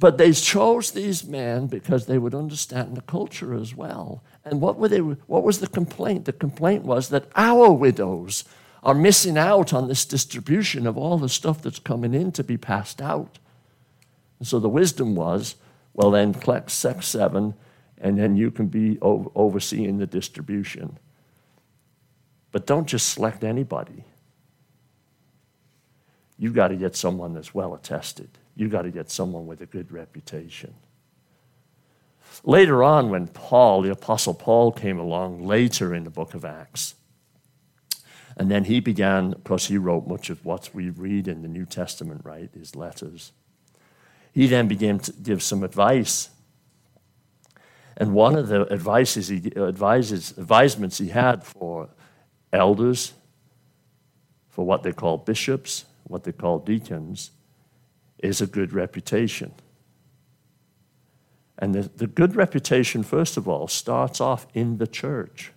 but 0.00 0.16
they 0.16 0.32
chose 0.32 0.92
these 0.92 1.26
men 1.26 1.66
because 1.66 2.06
they 2.06 2.16
would 2.16 2.34
understand 2.34 2.96
the 2.96 3.02
culture 3.02 3.54
as 3.54 3.74
well. 3.74 4.24
And 4.46 4.58
what, 4.62 4.78
were 4.78 4.88
they, 4.88 5.00
what 5.00 5.44
was 5.44 5.60
the 5.60 5.66
complaint? 5.66 6.24
The 6.24 6.32
complaint 6.32 6.84
was 6.84 7.10
that 7.10 7.26
our 7.36 7.70
widows 7.70 8.44
are 8.82 8.94
missing 8.94 9.36
out 9.36 9.74
on 9.74 9.88
this 9.88 10.06
distribution 10.06 10.86
of 10.86 10.96
all 10.96 11.18
the 11.18 11.28
stuff 11.28 11.60
that's 11.60 11.78
coming 11.78 12.14
in 12.14 12.32
to 12.32 12.42
be 12.42 12.56
passed 12.56 13.02
out. 13.02 13.38
And 14.38 14.48
so 14.48 14.58
the 14.58 14.70
wisdom 14.70 15.14
was 15.14 15.56
well, 15.92 16.10
then 16.10 16.32
collect 16.32 16.70
sex 16.70 17.06
seven 17.06 17.52
and 17.98 18.18
then 18.18 18.34
you 18.34 18.50
can 18.50 18.68
be 18.68 18.98
overseeing 19.02 19.98
the 19.98 20.06
distribution. 20.06 20.98
But 22.52 22.66
don't 22.66 22.86
just 22.86 23.10
select 23.10 23.44
anybody. 23.44 24.04
You've 26.38 26.54
got 26.54 26.68
to 26.68 26.76
get 26.76 26.96
someone 26.96 27.34
that's 27.34 27.54
well 27.54 27.74
attested. 27.74 28.30
You've 28.60 28.70
got 28.70 28.82
to 28.82 28.90
get 28.90 29.10
someone 29.10 29.46
with 29.46 29.62
a 29.62 29.66
good 29.66 29.90
reputation. 29.90 30.74
Later 32.44 32.82
on, 32.82 33.08
when 33.08 33.26
Paul, 33.26 33.80
the 33.80 33.90
Apostle 33.90 34.34
Paul, 34.34 34.70
came 34.70 34.98
along 34.98 35.46
later 35.46 35.94
in 35.94 36.04
the 36.04 36.10
book 36.10 36.34
of 36.34 36.44
Acts, 36.44 36.94
and 38.36 38.50
then 38.50 38.64
he 38.64 38.80
began, 38.80 39.32
of 39.32 39.44
course, 39.44 39.68
he 39.68 39.78
wrote 39.78 40.06
much 40.06 40.28
of 40.28 40.44
what 40.44 40.68
we 40.74 40.90
read 40.90 41.26
in 41.26 41.40
the 41.40 41.48
New 41.48 41.64
Testament, 41.64 42.20
right? 42.22 42.50
His 42.52 42.76
letters. 42.76 43.32
He 44.30 44.46
then 44.46 44.68
began 44.68 44.98
to 44.98 45.12
give 45.12 45.42
some 45.42 45.64
advice 45.64 46.28
and 47.96 48.12
one 48.12 48.36
of 48.36 48.48
the 48.48 48.70
advices 48.70 49.28
he, 49.28 49.52
advises, 49.56 50.36
advisements 50.36 50.98
he 50.98 51.08
had 51.08 51.44
for 51.44 51.88
elders, 52.52 53.14
for 54.50 54.66
what 54.66 54.82
they 54.82 54.92
call 54.92 55.16
bishops, 55.16 55.86
what 56.04 56.24
they 56.24 56.32
call 56.32 56.58
deacons, 56.58 57.30
is 58.22 58.40
a 58.40 58.46
good 58.46 58.72
reputation. 58.72 59.52
And 61.58 61.74
the, 61.74 61.82
the 61.82 62.06
good 62.06 62.36
reputation, 62.36 63.02
first 63.02 63.36
of 63.36 63.48
all, 63.48 63.68
starts 63.68 64.20
off 64.20 64.46
in 64.54 64.78
the 64.78 64.86
church. 64.86 65.52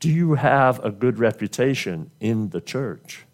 Do 0.00 0.08
you 0.08 0.34
have 0.34 0.84
a 0.84 0.90
good 0.90 1.18
reputation 1.18 2.10
in 2.20 2.50
the 2.50 2.60
church? 2.60 3.24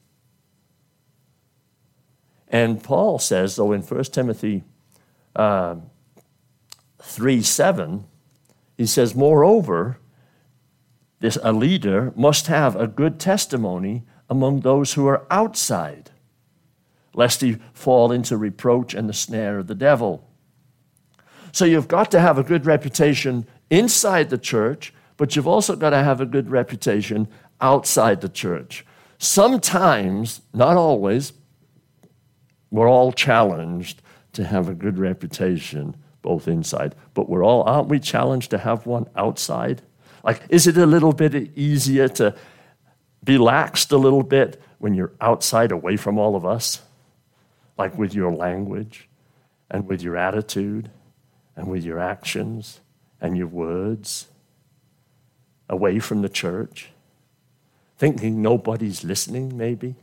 And 2.48 2.82
Paul 2.82 3.18
says, 3.18 3.56
though, 3.56 3.72
in 3.72 3.82
1 3.82 4.04
Timothy 4.04 4.64
uh, 5.36 5.76
3 7.02 7.42
7, 7.42 8.04
he 8.76 8.86
says, 8.86 9.14
Moreover, 9.14 9.98
this, 11.20 11.38
a 11.42 11.52
leader 11.52 12.12
must 12.16 12.46
have 12.46 12.76
a 12.76 12.86
good 12.86 13.18
testimony 13.18 14.04
among 14.30 14.60
those 14.60 14.94
who 14.94 15.06
are 15.06 15.26
outside, 15.30 16.10
lest 17.14 17.40
he 17.40 17.58
fall 17.72 18.12
into 18.12 18.36
reproach 18.36 18.94
and 18.94 19.08
the 19.08 19.14
snare 19.14 19.58
of 19.58 19.66
the 19.66 19.74
devil. 19.74 20.28
So 21.52 21.64
you've 21.64 21.88
got 21.88 22.10
to 22.12 22.20
have 22.20 22.38
a 22.38 22.42
good 22.42 22.66
reputation 22.66 23.46
inside 23.70 24.30
the 24.30 24.38
church, 24.38 24.92
but 25.16 25.34
you've 25.34 25.48
also 25.48 25.76
got 25.76 25.90
to 25.90 26.02
have 26.02 26.20
a 26.20 26.26
good 26.26 26.50
reputation 26.50 27.28
outside 27.60 28.20
the 28.20 28.28
church. 28.28 28.84
Sometimes, 29.18 30.42
not 30.52 30.76
always, 30.76 31.32
we're 32.70 32.88
all 32.88 33.12
challenged 33.12 34.02
to 34.34 34.44
have 34.44 34.68
a 34.68 34.74
good 34.74 34.98
reputation 34.98 35.96
both 36.22 36.46
inside. 36.46 36.94
But 37.14 37.28
we're 37.28 37.44
all, 37.44 37.62
aren't 37.62 37.88
we 37.88 37.98
challenged 37.98 38.50
to 38.50 38.58
have 38.58 38.86
one 38.86 39.06
outside? 39.16 39.82
Like, 40.22 40.42
is 40.48 40.66
it 40.66 40.76
a 40.76 40.86
little 40.86 41.12
bit 41.12 41.34
easier 41.56 42.08
to 42.08 42.34
be 43.24 43.38
laxed 43.38 43.92
a 43.92 43.96
little 43.96 44.22
bit 44.22 44.60
when 44.78 44.94
you're 44.94 45.12
outside 45.20 45.72
away 45.72 45.96
from 45.96 46.18
all 46.18 46.36
of 46.36 46.44
us? 46.44 46.82
Like 47.78 47.96
with 47.96 48.14
your 48.14 48.32
language 48.34 49.08
and 49.70 49.86
with 49.86 50.02
your 50.02 50.16
attitude 50.16 50.90
and 51.56 51.68
with 51.68 51.84
your 51.84 52.00
actions 52.00 52.80
and 53.20 53.36
your 53.36 53.46
words 53.46 54.26
away 55.68 56.00
from 56.00 56.22
the 56.22 56.28
church? 56.28 56.90
Thinking 57.96 58.42
nobody's 58.42 59.04
listening, 59.04 59.56
maybe? 59.56 59.94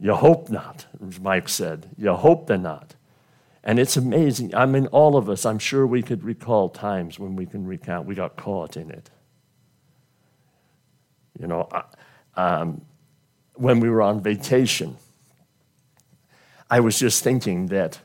You 0.00 0.14
hope 0.14 0.48
not, 0.48 0.86
as 1.06 1.20
Mike 1.20 1.48
said. 1.48 1.90
You 1.96 2.14
hope 2.14 2.46
they're 2.46 2.58
not. 2.58 2.94
And 3.64 3.78
it's 3.78 3.96
amazing. 3.96 4.54
I 4.54 4.64
mean, 4.66 4.86
all 4.86 5.16
of 5.16 5.28
us, 5.28 5.44
I'm 5.44 5.58
sure 5.58 5.86
we 5.86 6.02
could 6.02 6.22
recall 6.22 6.68
times 6.68 7.18
when 7.18 7.36
we 7.36 7.44
can 7.44 7.66
recount 7.66 8.06
we 8.06 8.14
got 8.14 8.36
caught 8.36 8.76
in 8.76 8.90
it. 8.90 9.10
You 11.38 11.48
know, 11.48 11.68
um, 12.36 12.82
when 13.54 13.80
we 13.80 13.90
were 13.90 14.02
on 14.02 14.22
vacation, 14.22 14.96
I 16.70 16.80
was 16.80 16.98
just 16.98 17.24
thinking 17.24 17.66
that 17.66 18.00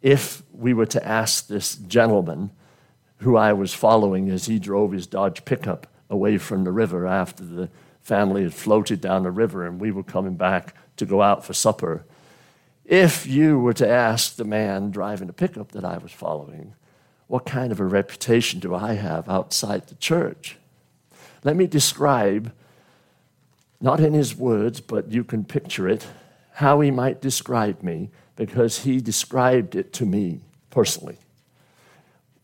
if 0.00 0.42
we 0.52 0.74
were 0.74 0.86
to 0.86 1.06
ask 1.06 1.46
this 1.46 1.74
gentleman 1.76 2.50
who 3.18 3.36
I 3.36 3.52
was 3.52 3.74
following 3.74 4.28
as 4.30 4.46
he 4.46 4.58
drove 4.58 4.92
his 4.92 5.06
Dodge 5.06 5.44
pickup 5.44 5.86
away 6.10 6.38
from 6.38 6.64
the 6.64 6.72
river 6.72 7.06
after 7.06 7.44
the 7.44 7.70
family 8.02 8.42
had 8.42 8.54
floated 8.54 9.00
down 9.00 9.22
the 9.22 9.30
river 9.30 9.66
and 9.66 9.80
we 9.80 9.90
were 9.90 10.02
coming 10.02 10.36
back 10.36 10.74
to 10.96 11.06
go 11.06 11.22
out 11.22 11.44
for 11.44 11.54
supper, 11.54 12.04
if 12.84 13.26
you 13.26 13.58
were 13.58 13.72
to 13.72 13.88
ask 13.88 14.36
the 14.36 14.44
man 14.44 14.90
driving 14.90 15.26
the 15.26 15.32
pickup 15.32 15.72
that 15.72 15.84
I 15.84 15.96
was 15.96 16.12
following, 16.12 16.74
what 17.26 17.46
kind 17.46 17.72
of 17.72 17.80
a 17.80 17.84
reputation 17.84 18.60
do 18.60 18.74
I 18.74 18.92
have 18.92 19.28
outside 19.28 19.86
the 19.86 19.94
church? 19.94 20.58
Let 21.42 21.56
me 21.56 21.66
describe, 21.66 22.52
not 23.80 24.00
in 24.00 24.12
his 24.12 24.36
words, 24.36 24.80
but 24.80 25.10
you 25.10 25.24
can 25.24 25.44
picture 25.44 25.88
it, 25.88 26.06
how 26.54 26.80
he 26.80 26.90
might 26.90 27.20
describe 27.20 27.82
me 27.82 28.10
because 28.36 28.84
he 28.84 29.00
described 29.00 29.74
it 29.74 29.92
to 29.92 30.06
me 30.06 30.40
personally. 30.70 31.18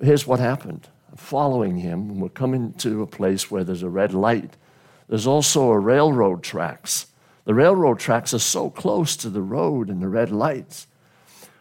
Here's 0.01 0.27
what 0.27 0.41
happened. 0.41 0.89
Following 1.15 1.77
him, 1.77 2.19
we're 2.19 2.29
coming 2.29 2.73
to 2.75 3.03
a 3.03 3.07
place 3.07 3.51
where 3.51 3.63
there's 3.63 3.85
a 3.85 3.89
red 3.89 4.13
light. 4.13 4.57
There's 5.09 5.29
also 5.29 5.71
a 5.71 5.79
railroad 5.79 6.43
tracks. 6.43 7.07
The 7.45 7.55
railroad 7.55 8.01
tracks 8.01 8.35
are 8.35 8.41
so 8.41 8.69
close 8.69 9.15
to 9.17 9.31
the 9.31 9.43
road 9.43 9.89
and 9.89 10.03
the 10.03 10.09
red 10.09 10.33
lights. 10.33 10.89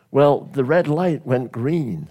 Well, 0.10 0.42
the 0.42 0.64
red 0.64 0.88
light 0.88 1.28
went 1.28 1.52
green 1.52 2.10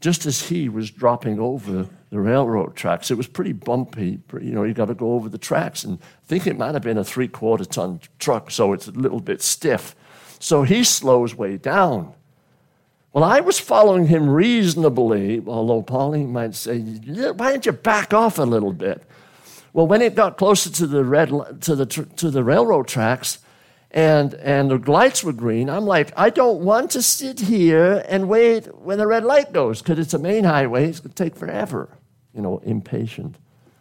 just 0.00 0.26
as 0.26 0.48
he 0.48 0.68
was 0.68 0.90
dropping 0.90 1.40
over 1.40 1.88
the 2.10 2.20
railroad 2.20 2.74
tracks. 2.74 3.10
It 3.10 3.16
was 3.16 3.26
pretty 3.26 3.52
bumpy. 3.52 4.20
You 4.32 4.52
know, 4.52 4.64
you 4.64 4.74
got 4.74 4.86
to 4.86 4.94
go 4.94 5.12
over 5.12 5.28
the 5.28 5.38
tracks. 5.38 5.84
And 5.84 5.98
I 6.00 6.26
think 6.26 6.46
it 6.46 6.56
might 6.56 6.74
have 6.74 6.82
been 6.82 6.98
a 6.98 7.04
three 7.04 7.28
quarter 7.28 7.64
ton 7.64 8.00
truck, 8.18 8.50
so 8.50 8.72
it's 8.72 8.88
a 8.88 8.92
little 8.92 9.20
bit 9.20 9.42
stiff. 9.42 9.94
So 10.38 10.62
he 10.62 10.84
slows 10.84 11.34
way 11.34 11.56
down. 11.56 12.14
Well, 13.12 13.24
I 13.24 13.40
was 13.40 13.58
following 13.58 14.06
him 14.06 14.28
reasonably, 14.28 15.42
although 15.46 15.82
Pauline 15.82 16.32
might 16.32 16.54
say, 16.54 16.78
why 16.80 17.52
don't 17.52 17.66
you 17.66 17.72
back 17.72 18.12
off 18.12 18.38
a 18.38 18.42
little 18.42 18.72
bit? 18.72 19.02
Well, 19.72 19.86
when 19.86 20.02
it 20.02 20.14
got 20.14 20.36
closer 20.36 20.70
to 20.70 20.86
the, 20.86 21.04
red, 21.04 21.28
to 21.62 21.74
the, 21.74 21.86
to 21.86 22.30
the 22.30 22.44
railroad 22.44 22.86
tracks 22.86 23.38
and, 23.90 24.34
and 24.34 24.70
the 24.70 24.90
lights 24.90 25.24
were 25.24 25.32
green, 25.32 25.68
I'm 25.70 25.86
like, 25.86 26.12
I 26.16 26.30
don't 26.30 26.60
want 26.60 26.90
to 26.92 27.02
sit 27.02 27.40
here 27.40 28.04
and 28.08 28.28
wait 28.28 28.66
when 28.76 28.98
the 28.98 29.06
red 29.06 29.24
light 29.24 29.52
goes 29.52 29.80
because 29.80 29.98
it's 29.98 30.14
a 30.14 30.18
main 30.18 30.44
highway. 30.44 30.88
It's 30.88 31.00
going 31.00 31.12
to 31.12 31.24
take 31.24 31.36
forever. 31.36 31.97
You 32.38 32.42
know, 32.42 32.58
impatient 32.58 33.34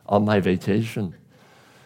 on 0.07 0.25
my 0.25 0.39
vacation. 0.39 1.13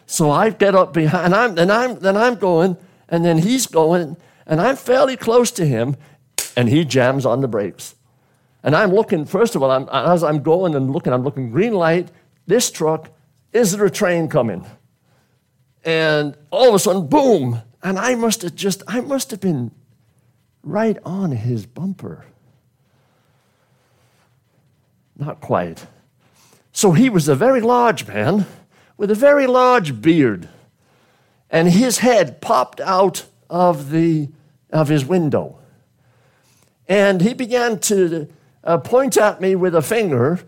So 0.06 0.30
I 0.30 0.48
get 0.48 0.74
up 0.74 0.94
behind, 0.94 1.26
and 1.26 1.34
I'm, 1.34 1.58
and 1.58 1.70
I'm, 1.70 1.98
then 1.98 2.16
I'm 2.16 2.36
going, 2.36 2.78
and 3.10 3.22
then 3.22 3.36
he's 3.36 3.66
going, 3.66 4.16
and 4.46 4.58
I'm 4.58 4.76
fairly 4.76 5.18
close 5.18 5.50
to 5.50 5.66
him, 5.66 5.98
and 6.56 6.70
he 6.70 6.86
jams 6.86 7.26
on 7.26 7.42
the 7.42 7.46
brakes. 7.46 7.94
And 8.62 8.74
I'm 8.74 8.90
looking, 8.90 9.26
first 9.26 9.54
of 9.54 9.62
all, 9.62 9.70
I'm, 9.70 9.86
as 9.92 10.24
I'm 10.24 10.42
going 10.42 10.74
and 10.74 10.90
looking, 10.90 11.12
I'm 11.12 11.24
looking 11.24 11.50
green 11.50 11.74
light, 11.74 12.10
this 12.46 12.70
truck, 12.70 13.10
is 13.52 13.72
there 13.72 13.84
a 13.84 13.90
train 13.90 14.28
coming? 14.28 14.64
And 15.84 16.34
all 16.50 16.70
of 16.70 16.74
a 16.74 16.78
sudden, 16.78 17.06
boom! 17.06 17.60
And 17.82 17.98
I 17.98 18.14
must 18.14 18.40
have 18.40 18.54
just, 18.54 18.82
I 18.88 19.02
must 19.02 19.30
have 19.30 19.40
been 19.40 19.72
right 20.62 20.96
on 21.04 21.32
his 21.32 21.66
bumper. 21.66 22.24
Not 25.18 25.42
quite. 25.42 25.84
So 26.72 26.92
he 26.92 27.08
was 27.08 27.28
a 27.28 27.34
very 27.34 27.60
large 27.60 28.06
man 28.06 28.46
with 28.96 29.10
a 29.10 29.14
very 29.14 29.46
large 29.46 30.00
beard, 30.00 30.48
and 31.50 31.68
his 31.68 31.98
head 31.98 32.40
popped 32.40 32.80
out 32.80 33.26
of, 33.50 33.90
the, 33.90 34.28
of 34.70 34.88
his 34.88 35.04
window. 35.04 35.58
And 36.88 37.20
he 37.20 37.34
began 37.34 37.78
to 37.80 38.28
uh, 38.64 38.78
point 38.78 39.16
at 39.16 39.40
me 39.40 39.54
with 39.54 39.74
a 39.74 39.82
finger 39.82 40.40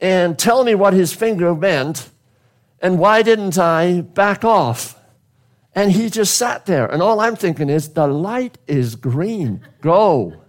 and 0.00 0.38
tell 0.38 0.64
me 0.64 0.74
what 0.74 0.92
his 0.92 1.12
finger 1.12 1.54
meant 1.54 2.10
and 2.80 2.98
why 2.98 3.22
didn't 3.22 3.58
I 3.58 4.02
back 4.02 4.44
off? 4.44 4.98
And 5.74 5.92
he 5.92 6.10
just 6.10 6.36
sat 6.36 6.66
there. 6.66 6.86
And 6.86 7.02
all 7.02 7.20
I'm 7.20 7.36
thinking 7.36 7.68
is, 7.68 7.90
the 7.90 8.06
light 8.06 8.58
is 8.66 8.94
green. 8.94 9.60
Go. 9.80 10.40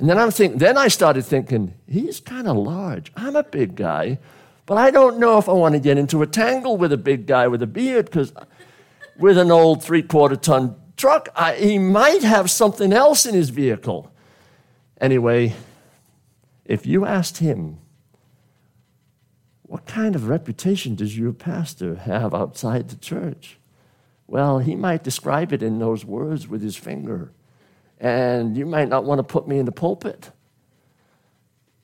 And 0.00 0.08
then 0.08 0.18
I'm 0.18 0.30
thinking, 0.30 0.58
then 0.58 0.78
I 0.78 0.88
started 0.88 1.26
thinking, 1.26 1.74
he's 1.86 2.20
kind 2.20 2.48
of 2.48 2.56
large. 2.56 3.12
I'm 3.16 3.36
a 3.36 3.44
big 3.44 3.76
guy, 3.76 4.18
but 4.64 4.78
I 4.78 4.90
don't 4.90 5.18
know 5.18 5.36
if 5.36 5.46
I 5.46 5.52
want 5.52 5.74
to 5.74 5.78
get 5.78 5.98
into 5.98 6.22
a 6.22 6.26
tangle 6.26 6.78
with 6.78 6.90
a 6.90 6.96
big 6.96 7.26
guy 7.26 7.46
with 7.48 7.60
a 7.62 7.66
beard 7.66 8.06
because 8.06 8.32
with 9.18 9.36
an 9.36 9.50
old 9.50 9.84
three 9.84 10.02
quarter 10.02 10.36
ton 10.36 10.74
truck, 10.96 11.28
I, 11.36 11.56
he 11.56 11.78
might 11.78 12.22
have 12.22 12.50
something 12.50 12.94
else 12.94 13.26
in 13.26 13.34
his 13.34 13.50
vehicle. 13.50 14.10
Anyway, 14.98 15.54
if 16.64 16.86
you 16.86 17.04
asked 17.04 17.36
him 17.36 17.76
what 19.64 19.84
kind 19.84 20.16
of 20.16 20.28
reputation 20.28 20.94
does 20.94 21.18
your 21.18 21.34
pastor 21.34 21.96
have 21.96 22.34
outside 22.34 22.88
the 22.88 22.96
church? 22.96 23.58
Well, 24.26 24.60
he 24.60 24.74
might 24.74 25.04
describe 25.04 25.52
it 25.52 25.62
in 25.62 25.78
those 25.78 26.06
words 26.06 26.48
with 26.48 26.62
his 26.62 26.76
finger. 26.76 27.32
And 28.00 28.56
you 28.56 28.66
might 28.66 28.88
not 28.88 29.04
want 29.04 29.18
to 29.18 29.22
put 29.22 29.46
me 29.46 29.58
in 29.58 29.66
the 29.66 29.72
pulpit. 29.72 30.30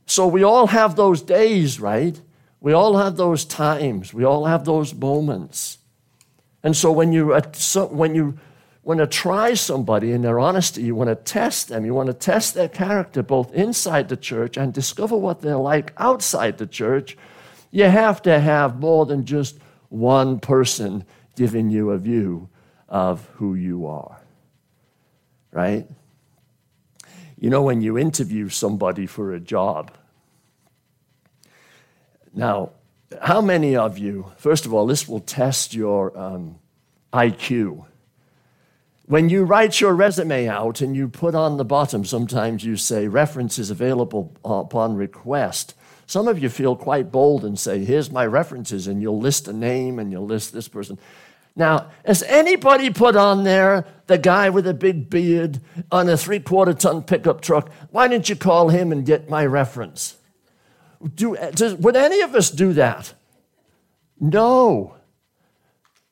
So 0.07 0.26
we 0.26 0.42
all 0.42 0.68
have 0.68 0.96
those 0.96 1.20
days, 1.20 1.79
right? 1.79 2.20
We 2.61 2.72
all 2.72 2.96
have 2.96 3.16
those 3.16 3.44
times. 3.44 4.14
We 4.14 4.24
all 4.24 4.46
have 4.46 4.64
those 4.64 4.94
moments. 4.94 5.79
And 6.62 6.76
so 6.76 6.90
when 6.90 7.12
you, 7.12 7.33
uh, 7.33 7.42
when 7.88 8.14
you 8.14 8.38
want 8.83 9.00
to 9.00 9.07
try 9.07 9.55
somebody 9.55 10.12
in 10.12 10.22
their 10.22 10.38
honesty, 10.38 10.83
you 10.83 10.94
want 10.94 11.09
to 11.09 11.16
test 11.16 11.68
them, 11.68 11.85
you 11.85 11.92
want 11.92 12.07
to 12.07 12.14
test 12.14 12.55
their 12.55 12.68
character 12.68 13.22
both 13.22 13.52
inside 13.52 14.09
the 14.09 14.16
church 14.16 14.57
and 14.57 14.72
discover 14.72 15.16
what 15.16 15.40
they're 15.42 15.57
like 15.57 15.92
outside 15.98 16.59
the 16.59 16.66
church, 16.66 17.16
you 17.72 17.85
have 17.85 18.22
to 18.22 18.38
have 18.38 18.79
more 18.79 19.05
than 19.05 19.24
just 19.24 19.59
one 19.88 20.38
person 20.38 21.05
giving 21.35 21.68
you 21.68 21.90
a 21.90 21.98
view 21.98 22.48
of 22.88 23.29
who 23.35 23.55
you 23.55 23.87
are. 23.87 24.20
Right? 25.52 25.88
You 27.47 27.51
know, 27.51 27.63
when 27.63 27.81
you 27.81 27.97
interview 27.97 28.49
somebody 28.49 29.07
for 29.07 29.33
a 29.33 29.39
job, 29.39 29.93
now, 32.35 32.73
how 33.23 33.41
many 33.41 33.77
of 33.77 33.99
you, 33.99 34.33
first 34.37 34.67
of 34.67 34.75
all, 34.75 34.85
this 34.85 35.07
will 35.07 35.21
test 35.21 35.73
your 35.73 36.19
um, 36.19 36.59
IQ. 37.13 37.85
When 39.05 39.29
you 39.29 39.45
write 39.45 39.81
your 39.81 39.95
resume 39.95 40.49
out 40.49 40.81
and 40.81 40.97
you 40.97 41.07
put 41.07 41.37
on 41.37 41.57
the 41.57 41.65
bottom, 41.65 42.05
sometimes 42.05 42.65
you 42.65 42.77
say 42.77 43.07
references 43.07 43.71
available 43.71 44.35
upon 44.45 44.97
request. 44.97 45.77
Some 46.05 46.27
of 46.27 46.41
you 46.41 46.49
feel 46.49 46.75
quite 46.75 47.13
bold 47.13 47.45
and 47.45 47.57
say, 47.57 47.85
Here's 47.85 48.11
my 48.11 48.27
references, 48.27 48.89
and 48.89 49.01
you'll 49.01 49.21
list 49.21 49.47
a 49.47 49.53
name 49.53 50.01
and 50.01 50.11
you'll 50.11 50.27
list 50.27 50.53
this 50.53 50.67
person. 50.67 50.99
Now, 51.57 51.90
has 52.05 52.23
anybody 52.25 52.90
put 52.90 53.16
on 53.16 53.45
there 53.45 53.87
the 54.07 54.19
guy 54.19 54.51
with 54.51 54.66
a 54.66 54.75
big 54.75 55.09
beard 55.09 55.61
on 55.90 56.09
a 56.09 56.16
three 56.16 56.38
quarter 56.38 56.75
ton 56.75 57.03
pickup 57.03 57.40
truck? 57.40 57.71
Why 57.90 58.09
didn't 58.09 58.29
you 58.29 58.37
call 58.37 58.69
him 58.69 58.92
and 58.92 59.07
get 59.07 59.31
my 59.31 59.47
reference? 59.47 60.19
Do, 61.14 61.37
does, 61.53 61.75
would 61.75 61.97
any 61.97 62.21
of 62.21 62.35
us 62.35 62.51
do 62.51 62.75
that? 62.75 63.14
No. 64.21 64.97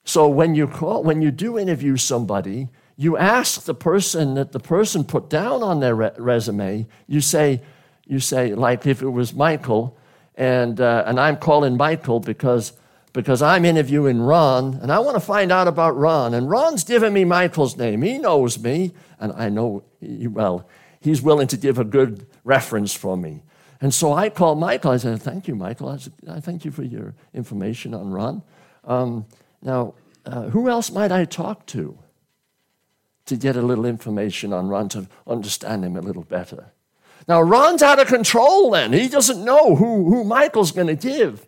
So 0.04 0.28
when 0.28 0.54
you 0.54 0.66
call, 0.66 1.02
when 1.02 1.20
you 1.20 1.30
do 1.30 1.58
interview 1.58 1.96
somebody, 1.98 2.68
you 2.96 3.16
ask 3.16 3.64
the 3.64 3.74
person 3.74 4.34
that 4.34 4.52
the 4.52 4.60
person 4.60 5.04
put 5.04 5.28
down 5.28 5.62
on 5.62 5.80
their 5.80 5.94
re- 5.94 6.12
resume. 6.18 6.86
You 7.06 7.20
say, 7.20 7.62
you 8.06 8.18
say, 8.18 8.54
like 8.54 8.86
if 8.86 9.02
it 9.02 9.08
was 9.08 9.34
Michael, 9.34 9.98
and, 10.36 10.80
uh, 10.80 11.04
and 11.06 11.18
I'm 11.20 11.36
calling 11.36 11.76
Michael 11.76 12.20
because, 12.20 12.72
because 13.14 13.40
I'm 13.40 13.64
interviewing 13.64 14.20
Ron, 14.20 14.74
and 14.82 14.90
I 14.92 14.98
want 14.98 15.14
to 15.14 15.20
find 15.20 15.52
out 15.52 15.68
about 15.68 15.96
Ron. 15.96 16.34
And 16.34 16.50
Ron's 16.50 16.82
given 16.82 17.14
me 17.14 17.24
Michael's 17.24 17.76
name. 17.76 18.02
He 18.02 18.18
knows 18.18 18.58
me, 18.58 18.92
and 19.20 19.32
I 19.32 19.48
know, 19.48 19.84
he, 20.00 20.26
well, 20.26 20.68
he's 21.00 21.22
willing 21.22 21.46
to 21.46 21.56
give 21.56 21.78
a 21.78 21.84
good 21.84 22.26
reference 22.42 22.92
for 22.92 23.16
me. 23.16 23.44
And 23.80 23.94
so 23.94 24.12
I 24.12 24.30
called 24.30 24.58
Michael. 24.58 24.90
I 24.90 24.96
said, 24.96 25.22
Thank 25.22 25.46
you, 25.46 25.54
Michael. 25.54 25.90
I, 25.90 25.96
said, 25.98 26.12
I 26.28 26.40
thank 26.40 26.64
you 26.64 26.72
for 26.72 26.82
your 26.82 27.14
information 27.32 27.94
on 27.94 28.10
Ron. 28.10 28.42
Um, 28.82 29.26
now, 29.62 29.94
uh, 30.26 30.48
who 30.48 30.68
else 30.68 30.90
might 30.90 31.12
I 31.12 31.24
talk 31.24 31.66
to 31.66 31.96
to 33.26 33.36
get 33.36 33.54
a 33.54 33.62
little 33.62 33.86
information 33.86 34.52
on 34.52 34.68
Ron 34.68 34.88
to 34.90 35.06
understand 35.24 35.84
him 35.84 35.96
a 35.96 36.00
little 36.00 36.24
better? 36.24 36.72
Now, 37.28 37.40
Ron's 37.40 37.82
out 37.82 38.00
of 38.00 38.08
control 38.08 38.72
then. 38.72 38.92
He 38.92 39.08
doesn't 39.08 39.44
know 39.44 39.76
who, 39.76 40.04
who 40.06 40.24
Michael's 40.24 40.72
going 40.72 40.88
to 40.88 40.96
give. 40.96 41.46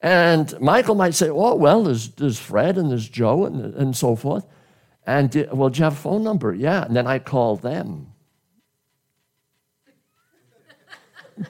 And 0.00 0.58
Michael 0.60 0.94
might 0.94 1.14
say, 1.14 1.28
oh, 1.28 1.54
well, 1.54 1.82
there's, 1.82 2.10
there's 2.10 2.38
Fred 2.38 2.78
and 2.78 2.90
there's 2.90 3.08
Joe 3.08 3.46
and, 3.46 3.74
and 3.74 3.96
so 3.96 4.14
forth. 4.14 4.46
And, 5.06 5.36
uh, 5.36 5.46
well, 5.52 5.70
do 5.70 5.78
you 5.78 5.84
have 5.84 5.94
a 5.94 5.96
phone 5.96 6.22
number? 6.22 6.54
Yeah. 6.54 6.84
And 6.84 6.94
then 6.94 7.06
I 7.06 7.18
call 7.18 7.56
them. 7.56 8.12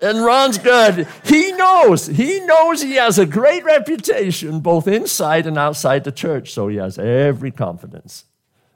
And 0.00 0.24
Ron's 0.24 0.58
good. 0.58 1.08
He 1.24 1.50
knows. 1.52 2.06
He 2.06 2.38
knows 2.40 2.80
he 2.80 2.94
has 2.94 3.18
a 3.18 3.26
great 3.26 3.64
reputation 3.64 4.60
both 4.60 4.86
inside 4.86 5.44
and 5.44 5.58
outside 5.58 6.04
the 6.04 6.12
church. 6.12 6.52
So 6.52 6.68
he 6.68 6.76
has 6.76 7.00
every 7.00 7.50
confidence, 7.50 8.24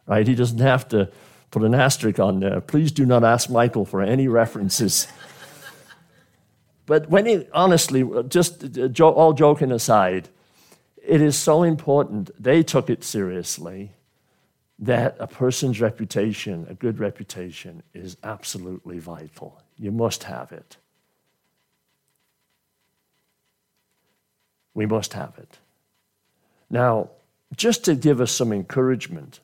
right? 0.04 0.26
He 0.26 0.34
doesn't 0.34 0.58
have 0.58 0.88
to 0.88 1.12
put 1.52 1.62
an 1.62 1.76
asterisk 1.76 2.18
on 2.18 2.40
there. 2.40 2.60
Please 2.60 2.90
do 2.90 3.06
not 3.06 3.22
ask 3.22 3.48
Michael 3.48 3.84
for 3.84 4.02
any 4.02 4.26
references. 4.26 5.06
but 6.86 7.08
when 7.08 7.26
he, 7.26 7.46
honestly, 7.52 8.08
just 8.28 8.78
uh, 8.78 9.04
all 9.04 9.32
joking 9.32 9.72
aside, 9.72 10.28
it 10.96 11.20
is 11.20 11.36
so 11.36 11.62
important. 11.62 12.30
They 12.42 12.62
took 12.62 12.90
it 12.90 13.04
seriously 13.04 13.92
that 14.78 15.16
a 15.20 15.26
person's 15.26 15.80
reputation, 15.80 16.66
a 16.68 16.74
good 16.74 16.98
reputation, 16.98 17.82
is 17.94 18.16
absolutely 18.24 18.98
vital. 18.98 19.60
You 19.78 19.92
must 19.92 20.24
have 20.24 20.50
it. 20.50 20.76
We 24.74 24.86
must 24.86 25.12
have 25.12 25.38
it. 25.38 25.58
Now, 26.70 27.10
just 27.56 27.84
to 27.84 27.94
give 27.94 28.20
us 28.20 28.32
some 28.32 28.52
encouragement, 28.52 29.40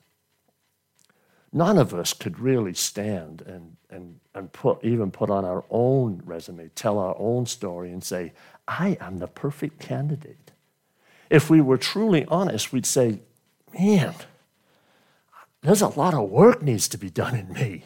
none 1.53 1.77
of 1.77 1.93
us 1.93 2.13
could 2.13 2.39
really 2.39 2.73
stand 2.73 3.41
and, 3.43 3.77
and, 3.89 4.19
and 4.35 4.51
put, 4.51 4.83
even 4.83 5.11
put 5.11 5.29
on 5.29 5.45
our 5.45 5.65
own 5.69 6.21
resume, 6.25 6.69
tell 6.75 6.99
our 6.99 7.15
own 7.17 7.45
story, 7.45 7.91
and 7.91 8.03
say, 8.03 8.33
I 8.67 8.97
am 9.01 9.17
the 9.17 9.27
perfect 9.27 9.79
candidate. 9.79 10.51
If 11.29 11.49
we 11.49 11.61
were 11.61 11.77
truly 11.77 12.25
honest, 12.25 12.71
we'd 12.71 12.85
say, 12.85 13.19
man, 13.77 14.13
there's 15.61 15.81
a 15.81 15.87
lot 15.87 16.13
of 16.13 16.29
work 16.29 16.61
needs 16.61 16.87
to 16.89 16.97
be 16.97 17.09
done 17.09 17.35
in 17.35 17.53
me. 17.53 17.83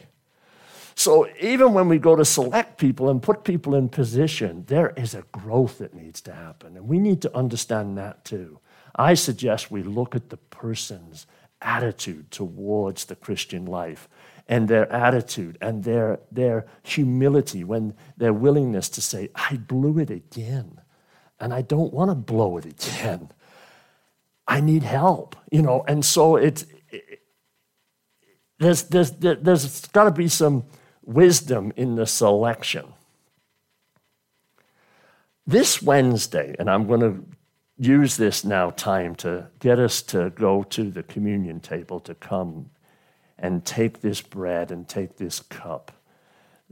So 0.96 1.28
even 1.40 1.74
when 1.74 1.90
we 1.90 1.98
go 1.98 2.16
to 2.16 2.24
select 2.24 2.78
people 2.78 3.10
and 3.10 3.22
put 3.22 3.44
people 3.44 3.74
in 3.76 3.90
position, 3.90 4.66
there 4.68 4.94
is 4.96 5.16
a 5.16 5.24
growth 5.32 5.80
that 5.80 5.94
needs 5.94 6.22
to 6.22 6.34
happen. 6.34 6.78
And 6.78 6.88
we 6.88 7.00
need 7.00 7.22
to 7.24 7.36
understand 7.36 7.98
that 7.98 8.24
too. 8.24 8.60
I 8.96 9.16
suggest 9.16 9.72
we 9.72 9.82
look 9.82 10.16
at 10.16 10.30
the 10.30 10.38
person's 10.38 11.26
attitude 11.62 12.30
towards 12.30 13.06
the 13.06 13.16
Christian 13.16 13.66
life 13.66 14.08
and 14.48 14.68
their 14.68 14.92
attitude 14.92 15.58
and 15.62 15.84
their, 15.84 16.20
their 16.32 16.66
humility 16.84 17.64
when 17.64 17.94
their 18.18 18.34
willingness 18.34 18.90
to 18.90 19.02
say, 19.02 19.30
I 19.36 19.58
blew 19.58 20.00
it 20.00 20.10
again 20.10 20.82
and 21.40 21.54
I 21.54 21.62
don't 21.62 21.94
want 21.94 22.12
to 22.12 22.16
blow 22.16 22.58
it 22.58 22.66
again. 22.66 23.30
I 24.48 24.60
need 24.60 24.84
help, 24.84 25.36
you 25.52 25.62
know. 25.62 25.84
And 25.88 26.04
so 26.04 26.36
it's, 26.36 26.66
it, 26.90 27.22
there's, 28.60 28.84
there's, 28.84 29.12
there's 29.12 29.88
got 29.88 30.06
to 30.06 30.12
be 30.12 30.28
some 30.28 30.66
wisdom 31.04 31.74
in 31.76 31.96
the 31.96 32.06
selection. 32.06 32.86
This 35.46 35.82
Wednesday, 35.82 36.56
and 36.60 36.70
I'm 36.70 36.88
going 36.88 37.02
to 37.02 37.26
use 37.78 38.16
this 38.16 38.46
now 38.46 38.70
time 38.70 39.16
to 39.16 39.48
get 39.60 39.80
us 39.80 40.02
to 40.04 40.30
go 40.32 40.64
to 40.64 40.90
the 40.90 41.04
communion 41.04 41.60
table 41.60 42.00
to 42.02 42.16
come 42.16 42.70
and 43.38 43.66
take 43.66 44.02
this 44.02 44.22
bread 44.22 44.72
and 44.72 44.88
take 44.88 45.18
this 45.18 45.40
cup 45.40 45.92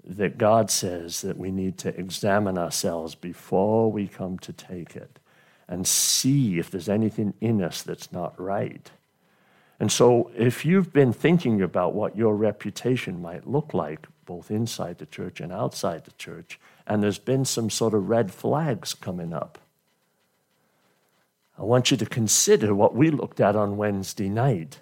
that 0.03 0.37
God 0.37 0.71
says 0.71 1.21
that 1.21 1.37
we 1.37 1.51
need 1.51 1.77
to 1.79 1.97
examine 1.99 2.57
ourselves 2.57 3.15
before 3.15 3.91
we 3.91 4.07
come 4.07 4.39
to 4.39 4.53
take 4.53 4.95
it 4.95 5.19
and 5.67 5.87
see 5.87 6.59
if 6.59 6.69
there's 6.69 6.89
anything 6.89 7.33
in 7.39 7.61
us 7.61 7.81
that's 7.81 8.11
not 8.11 8.39
right. 8.39 8.91
And 9.79 9.91
so, 9.91 10.29
if 10.37 10.63
you've 10.63 10.93
been 10.93 11.11
thinking 11.11 11.61
about 11.61 11.95
what 11.95 12.15
your 12.15 12.35
reputation 12.35 13.21
might 13.21 13.47
look 13.47 13.73
like, 13.73 14.07
both 14.25 14.51
inside 14.51 14.99
the 14.99 15.07
church 15.07 15.39
and 15.39 15.51
outside 15.51 16.05
the 16.05 16.11
church, 16.11 16.59
and 16.85 17.01
there's 17.01 17.19
been 17.19 17.45
some 17.45 17.69
sort 17.69 17.93
of 17.93 18.09
red 18.09 18.31
flags 18.31 18.93
coming 18.93 19.33
up, 19.33 19.57
I 21.57 21.63
want 21.63 21.89
you 21.89 21.97
to 21.97 22.05
consider 22.05 22.75
what 22.75 22.95
we 22.95 23.09
looked 23.09 23.39
at 23.39 23.55
on 23.55 23.77
Wednesday 23.77 24.29
night 24.29 24.81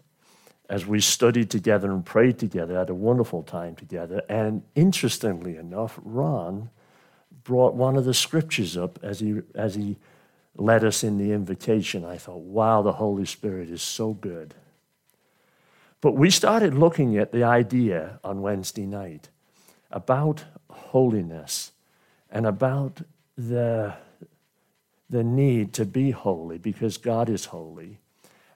as 0.69 0.85
we 0.85 1.01
studied 1.01 1.49
together 1.49 1.91
and 1.91 2.05
prayed 2.05 2.37
together, 2.37 2.77
had 2.77 2.89
a 2.89 2.95
wonderful 2.95 3.41
time 3.41 3.75
together. 3.75 4.21
And 4.29 4.61
interestingly 4.75 5.57
enough, 5.57 5.99
Ron 6.03 6.69
brought 7.43 7.73
one 7.73 7.97
of 7.97 8.05
the 8.05 8.13
scriptures 8.13 8.77
up 8.77 8.99
as 9.01 9.19
he, 9.19 9.41
as 9.55 9.73
he 9.73 9.97
led 10.55 10.83
us 10.83 11.03
in 11.03 11.17
the 11.17 11.31
invitation. 11.31 12.05
I 12.05 12.17
thought, 12.17 12.41
wow, 12.41 12.83
the 12.83 12.93
Holy 12.93 13.25
Spirit 13.25 13.69
is 13.69 13.81
so 13.81 14.13
good. 14.13 14.53
But 16.01 16.11
we 16.11 16.29
started 16.29 16.75
looking 16.75 17.17
at 17.17 17.31
the 17.31 17.43
idea 17.43 18.19
on 18.23 18.41
Wednesday 18.41 18.85
night 18.85 19.29
about 19.91 20.45
holiness 20.69 21.71
and 22.31 22.45
about 22.45 23.01
the, 23.35 23.95
the 25.09 25.23
need 25.23 25.73
to 25.73 25.85
be 25.85 26.11
holy 26.11 26.59
because 26.59 26.97
God 26.97 27.27
is 27.27 27.45
holy. 27.45 27.97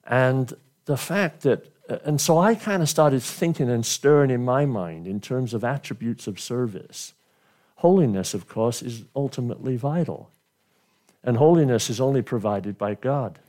And 0.05 0.53
the 0.85 0.97
fact 0.97 1.41
that, 1.41 1.72
and 1.87 2.19
so 2.19 2.37
I 2.37 2.55
kind 2.55 2.81
of 2.81 2.89
started 2.89 3.21
thinking 3.21 3.69
and 3.69 3.85
stirring 3.85 4.31
in 4.31 4.45
my 4.45 4.65
mind 4.65 5.07
in 5.07 5.19
terms 5.19 5.53
of 5.53 5.63
attributes 5.63 6.27
of 6.27 6.39
service. 6.39 7.13
Holiness, 7.77 8.33
of 8.33 8.47
course, 8.47 8.81
is 8.81 9.03
ultimately 9.15 9.75
vital. 9.75 10.29
And 11.23 11.37
holiness 11.37 11.89
is 11.89 11.99
only 11.99 12.21
provided 12.21 12.77
by 12.77 12.95
God. 12.95 13.39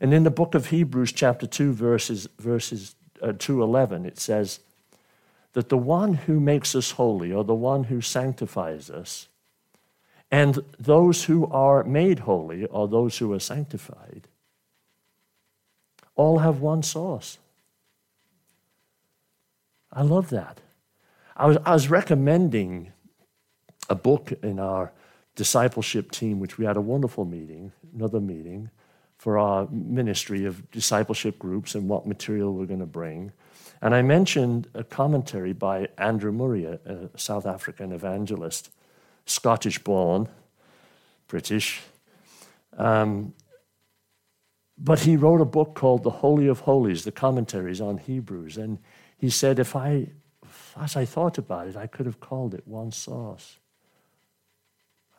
And 0.00 0.12
in 0.14 0.24
the 0.24 0.30
book 0.30 0.54
of 0.54 0.66
Hebrews, 0.66 1.12
chapter 1.12 1.46
2, 1.46 1.72
verses, 1.72 2.28
verses 2.38 2.94
uh, 3.22 3.28
2.11, 3.28 4.06
it 4.06 4.18
says 4.18 4.60
that 5.52 5.68
the 5.68 5.78
one 5.78 6.14
who 6.14 6.40
makes 6.40 6.74
us 6.74 6.92
holy, 6.92 7.32
or 7.32 7.44
the 7.44 7.54
one 7.54 7.84
who 7.84 8.00
sanctifies 8.00 8.90
us, 8.90 9.28
and 10.30 10.58
those 10.78 11.24
who 11.24 11.46
are 11.48 11.84
made 11.84 12.20
holy, 12.20 12.64
or 12.66 12.88
those 12.88 13.18
who 13.18 13.32
are 13.32 13.38
sanctified, 13.38 14.28
all 16.14 16.38
have 16.38 16.60
one 16.60 16.82
source. 16.82 17.38
I 19.92 20.02
love 20.02 20.30
that. 20.30 20.58
I 21.36 21.46
was, 21.46 21.58
I 21.64 21.72
was 21.72 21.88
recommending 21.88 22.92
a 23.88 23.94
book 23.94 24.32
in 24.42 24.58
our 24.58 24.92
discipleship 25.34 26.10
team, 26.10 26.40
which 26.40 26.58
we 26.58 26.64
had 26.64 26.76
a 26.76 26.80
wonderful 26.80 27.24
meeting, 27.24 27.72
another 27.94 28.20
meeting 28.20 28.70
for 29.18 29.38
our 29.38 29.68
ministry 29.70 30.44
of 30.44 30.70
discipleship 30.70 31.38
groups 31.38 31.74
and 31.74 31.88
what 31.88 32.06
material 32.06 32.54
we're 32.54 32.66
going 32.66 32.80
to 32.80 32.86
bring. 32.86 33.32
And 33.80 33.94
I 33.94 34.02
mentioned 34.02 34.68
a 34.74 34.84
commentary 34.84 35.52
by 35.52 35.88
Andrew 35.98 36.32
Murray, 36.32 36.64
a, 36.64 36.78
South 37.16 37.46
African 37.46 37.92
evangelist, 37.92 38.70
Scottish 39.26 39.78
born, 39.78 40.28
British. 41.28 41.82
Um, 42.76 43.32
but 44.84 45.00
he 45.00 45.16
wrote 45.16 45.40
a 45.40 45.44
book 45.44 45.74
called 45.74 46.02
The 46.02 46.10
Holy 46.10 46.48
of 46.48 46.60
Holies, 46.60 47.04
the 47.04 47.12
commentaries 47.12 47.80
on 47.80 47.98
Hebrews. 47.98 48.56
And 48.58 48.78
he 49.16 49.30
said, 49.30 49.60
if 49.60 49.76
I, 49.76 50.08
as 50.76 50.96
I 50.96 51.04
thought 51.04 51.38
about 51.38 51.68
it, 51.68 51.76
I 51.76 51.86
could 51.86 52.04
have 52.04 52.18
called 52.18 52.52
it 52.52 52.66
one 52.66 52.90
source. 52.90 53.58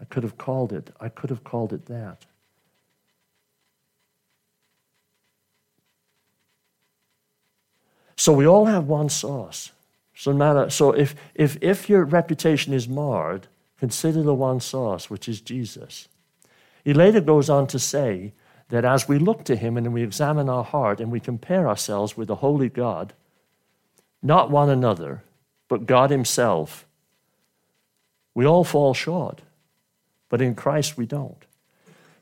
I 0.01 0.05
could 0.05 0.23
have 0.23 0.37
called 0.37 0.73
it, 0.73 0.89
I 0.99 1.07
could 1.07 1.29
have 1.29 1.45
called 1.45 1.71
it 1.71 1.85
that. 1.85 2.25
So 8.17 8.33
we 8.33 8.45
all 8.45 8.65
have 8.65 8.87
one 8.87 9.07
source. 9.07 9.71
So, 10.13 10.33
matter, 10.33 10.69
so 10.69 10.91
if, 10.91 11.15
if, 11.35 11.57
if 11.61 11.89
your 11.89 12.03
reputation 12.03 12.73
is 12.73 12.87
marred, 12.87 13.47
consider 13.79 14.21
the 14.21 14.33
one 14.33 14.59
source, 14.59 15.09
which 15.09 15.27
is 15.29 15.41
Jesus. 15.41 16.09
He 16.83 16.93
later 16.93 17.21
goes 17.21 17.49
on 17.49 17.67
to 17.67 17.79
say 17.79 18.33
that 18.69 18.85
as 18.85 19.07
we 19.07 19.17
look 19.17 19.43
to 19.45 19.55
him 19.55 19.77
and 19.77 19.93
we 19.93 20.03
examine 20.03 20.49
our 20.49 20.63
heart 20.63 20.99
and 20.99 21.11
we 21.11 21.19
compare 21.19 21.67
ourselves 21.67 22.17
with 22.17 22.27
the 22.27 22.35
holy 22.35 22.69
God, 22.69 23.13
not 24.21 24.49
one 24.49 24.69
another, 24.69 25.23
but 25.67 25.85
God 25.85 26.09
himself, 26.09 26.85
we 28.33 28.45
all 28.45 28.63
fall 28.63 28.93
short 28.93 29.41
but 30.33 30.41
in 30.41 30.55
Christ 30.55 30.97
we 30.97 31.05
don't. 31.05 31.45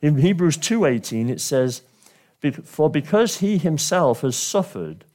In 0.02 0.18
Hebrews 0.18 0.58
2:18 0.58 1.30
it 1.30 1.40
says, 1.40 1.82
"For 2.66 2.90
because 2.90 3.38
he 3.38 3.58
himself 3.58 4.20
has 4.20 4.36
suffered 4.36 5.06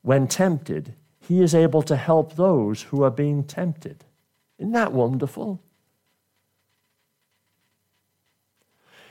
when 0.00 0.26
tempted, 0.26 0.94
he 1.18 1.42
is 1.42 1.54
able 1.54 1.82
to 1.82 1.96
help 1.96 2.32
those 2.32 2.84
who 2.84 3.02
are 3.02 3.10
being 3.10 3.44
tempted." 3.44 4.06
Isn't 4.56 4.72
that 4.72 4.94
wonderful? 4.94 5.60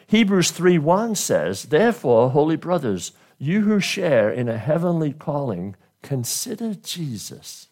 Hebrews 0.09 0.51
3:1 0.51 1.15
says, 1.15 1.65
"Therefore, 1.65 2.31
holy 2.31 2.57
brothers, 2.57 3.13
you 3.39 3.61
who 3.61 3.79
share 3.79 4.29
in 4.31 4.49
a 4.49 4.57
heavenly 4.57 5.13
calling, 5.13 5.75
consider 6.01 6.73
Jesus." 6.75 7.67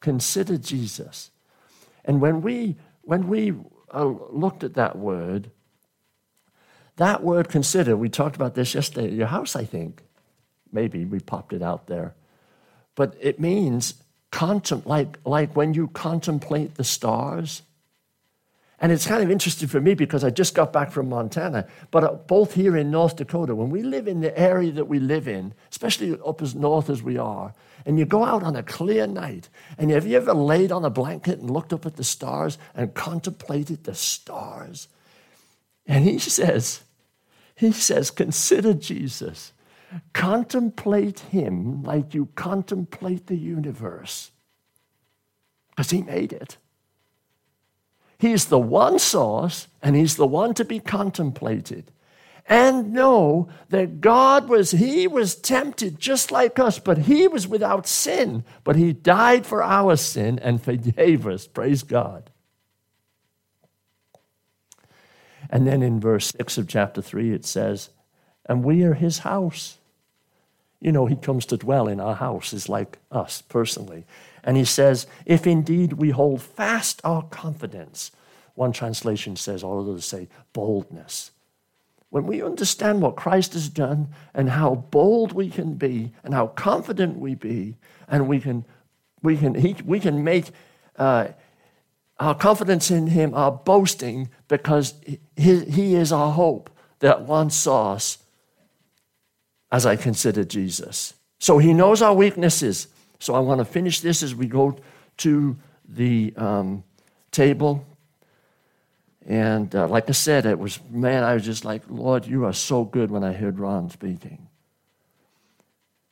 Consider 0.00 0.58
Jesus. 0.58 1.30
And 2.04 2.20
when 2.20 2.42
we 2.42 2.76
when 3.02 3.28
we 3.28 3.54
uh, 3.94 4.04
looked 4.30 4.64
at 4.64 4.74
that 4.74 4.96
word, 4.98 5.50
That 6.96 7.22
word 7.22 7.48
consider, 7.48 7.96
we 7.96 8.10
talked 8.10 8.36
about 8.36 8.54
this 8.54 8.74
yesterday 8.74 9.06
at 9.06 9.14
your 9.14 9.28
house, 9.28 9.56
I 9.56 9.64
think. 9.64 10.02
Maybe 10.70 11.06
we 11.06 11.18
popped 11.18 11.54
it 11.54 11.62
out 11.62 11.86
there. 11.86 12.14
But 12.94 13.16
it 13.20 13.40
means 13.40 13.94
contem- 14.30 14.84
like, 14.84 15.18
like 15.24 15.56
when 15.56 15.72
you 15.72 15.88
contemplate 15.88 16.74
the 16.74 16.84
stars. 16.84 17.62
And 18.80 18.90
it's 18.92 19.06
kind 19.06 19.22
of 19.22 19.30
interesting 19.30 19.68
for 19.68 19.80
me 19.80 19.94
because 19.94 20.24
I 20.24 20.30
just 20.30 20.54
got 20.54 20.72
back 20.72 20.90
from 20.90 21.10
Montana, 21.10 21.68
but 21.90 22.02
uh, 22.02 22.12
both 22.14 22.54
here 22.54 22.78
in 22.78 22.90
North 22.90 23.16
Dakota, 23.16 23.54
when 23.54 23.68
we 23.68 23.82
live 23.82 24.08
in 24.08 24.20
the 24.20 24.36
area 24.38 24.72
that 24.72 24.86
we 24.86 24.98
live 24.98 25.28
in, 25.28 25.52
especially 25.70 26.18
up 26.26 26.40
as 26.40 26.54
north 26.54 26.88
as 26.88 27.02
we 27.02 27.18
are, 27.18 27.52
and 27.84 27.98
you 27.98 28.06
go 28.06 28.24
out 28.24 28.42
on 28.42 28.56
a 28.56 28.62
clear 28.62 29.06
night, 29.06 29.50
and 29.76 29.90
have 29.90 30.06
you 30.06 30.16
ever 30.16 30.32
laid 30.32 30.72
on 30.72 30.84
a 30.84 30.90
blanket 30.90 31.40
and 31.40 31.50
looked 31.50 31.74
up 31.74 31.84
at 31.84 31.96
the 31.96 32.04
stars 32.04 32.56
and 32.74 32.94
contemplated 32.94 33.84
the 33.84 33.94
stars? 33.94 34.88
And 35.86 36.04
he 36.04 36.18
says, 36.18 36.82
he 37.54 37.72
says, 37.72 38.10
consider 38.10 38.72
Jesus. 38.72 39.52
Contemplate 40.14 41.18
him 41.20 41.82
like 41.82 42.14
you 42.14 42.28
contemplate 42.34 43.26
the 43.26 43.36
universe 43.36 44.30
because 45.70 45.90
he 45.90 46.02
made 46.02 46.32
it. 46.32 46.56
He's 48.20 48.44
the 48.44 48.58
one 48.58 48.98
source 48.98 49.66
and 49.80 49.96
he's 49.96 50.16
the 50.16 50.26
one 50.26 50.52
to 50.54 50.64
be 50.64 50.78
contemplated. 50.78 51.90
And 52.46 52.92
know 52.92 53.48
that 53.70 54.02
God 54.02 54.46
was, 54.46 54.72
he 54.72 55.08
was 55.08 55.34
tempted 55.34 55.98
just 55.98 56.30
like 56.30 56.58
us, 56.58 56.78
but 56.78 56.98
he 56.98 57.26
was 57.28 57.48
without 57.48 57.86
sin. 57.86 58.44
But 58.62 58.76
he 58.76 58.92
died 58.92 59.46
for 59.46 59.62
our 59.62 59.96
sin 59.96 60.38
and 60.38 60.62
forgave 60.62 61.26
us. 61.26 61.46
Praise 61.46 61.82
God. 61.82 62.28
And 65.48 65.66
then 65.66 65.82
in 65.82 65.98
verse 65.98 66.30
6 66.36 66.58
of 66.58 66.68
chapter 66.68 67.00
3, 67.00 67.32
it 67.32 67.46
says, 67.46 67.88
And 68.44 68.62
we 68.62 68.82
are 68.82 68.94
his 68.94 69.20
house. 69.20 69.78
You 70.80 70.92
know, 70.92 71.06
he 71.06 71.16
comes 71.16 71.44
to 71.46 71.56
dwell 71.56 71.88
in 71.88 72.00
our 72.00 72.14
house, 72.14 72.52
is 72.52 72.68
like 72.68 72.98
us 73.10 73.42
personally. 73.42 74.06
And 74.42 74.56
he 74.56 74.64
says, 74.64 75.06
If 75.26 75.46
indeed 75.46 75.94
we 75.94 76.10
hold 76.10 76.40
fast 76.40 77.00
our 77.04 77.22
confidence, 77.24 78.12
one 78.54 78.72
translation 78.72 79.36
says, 79.36 79.62
all 79.62 79.80
others 79.80 80.04
say, 80.04 80.28
boldness. 80.52 81.30
When 82.10 82.26
we 82.26 82.42
understand 82.42 83.00
what 83.00 83.16
Christ 83.16 83.52
has 83.52 83.68
done 83.68 84.08
and 84.34 84.50
how 84.50 84.74
bold 84.74 85.32
we 85.32 85.48
can 85.48 85.74
be 85.74 86.12
and 86.24 86.34
how 86.34 86.48
confident 86.48 87.18
we 87.18 87.34
be, 87.34 87.76
and 88.08 88.26
we 88.26 88.40
can, 88.40 88.64
we 89.22 89.36
can, 89.36 89.54
he, 89.54 89.76
we 89.84 90.00
can 90.00 90.24
make 90.24 90.50
uh, 90.96 91.28
our 92.18 92.34
confidence 92.34 92.90
in 92.90 93.06
him 93.06 93.32
our 93.34 93.52
boasting 93.52 94.28
because 94.48 94.94
he, 95.36 95.64
he 95.64 95.94
is 95.94 96.12
our 96.12 96.32
hope 96.32 96.68
that 96.98 97.26
saw 97.52 97.92
us 97.92 98.18
as 99.72 99.86
I 99.86 99.96
consider 99.96 100.44
Jesus. 100.44 101.14
So 101.38 101.58
he 101.58 101.72
knows 101.72 102.02
our 102.02 102.14
weaknesses. 102.14 102.88
So 103.18 103.34
I 103.34 103.40
want 103.40 103.58
to 103.60 103.64
finish 103.64 104.00
this 104.00 104.22
as 104.22 104.34
we 104.34 104.46
go 104.46 104.76
to 105.18 105.56
the 105.88 106.32
um, 106.36 106.84
table. 107.30 107.86
And 109.26 109.74
uh, 109.74 109.86
like 109.88 110.08
I 110.08 110.12
said, 110.12 110.46
it 110.46 110.58
was, 110.58 110.80
man, 110.90 111.24
I 111.24 111.34
was 111.34 111.44
just 111.44 111.64
like, 111.64 111.82
Lord, 111.88 112.26
you 112.26 112.44
are 112.44 112.52
so 112.52 112.84
good 112.84 113.10
when 113.10 113.22
I 113.22 113.32
heard 113.32 113.58
Ron 113.58 113.90
speaking. 113.90 114.48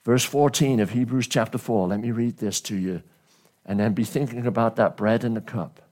Verse 0.05 0.25
14 0.25 0.81
of 0.81 0.91
Hebrews 0.91 1.27
chapter 1.27 1.59
4, 1.59 1.89
let 1.89 2.01
me 2.01 2.11
read 2.11 2.39
this 2.39 2.61
to 2.63 2.77
you. 2.77 3.03
And 3.67 3.79
then 3.79 3.93
be 3.93 4.05
thinking 4.05 4.47
about 4.47 4.77
that 4.77 4.97
bread 4.97 5.25
and 5.25 5.37
the 5.37 5.43
cup. 5.43 5.83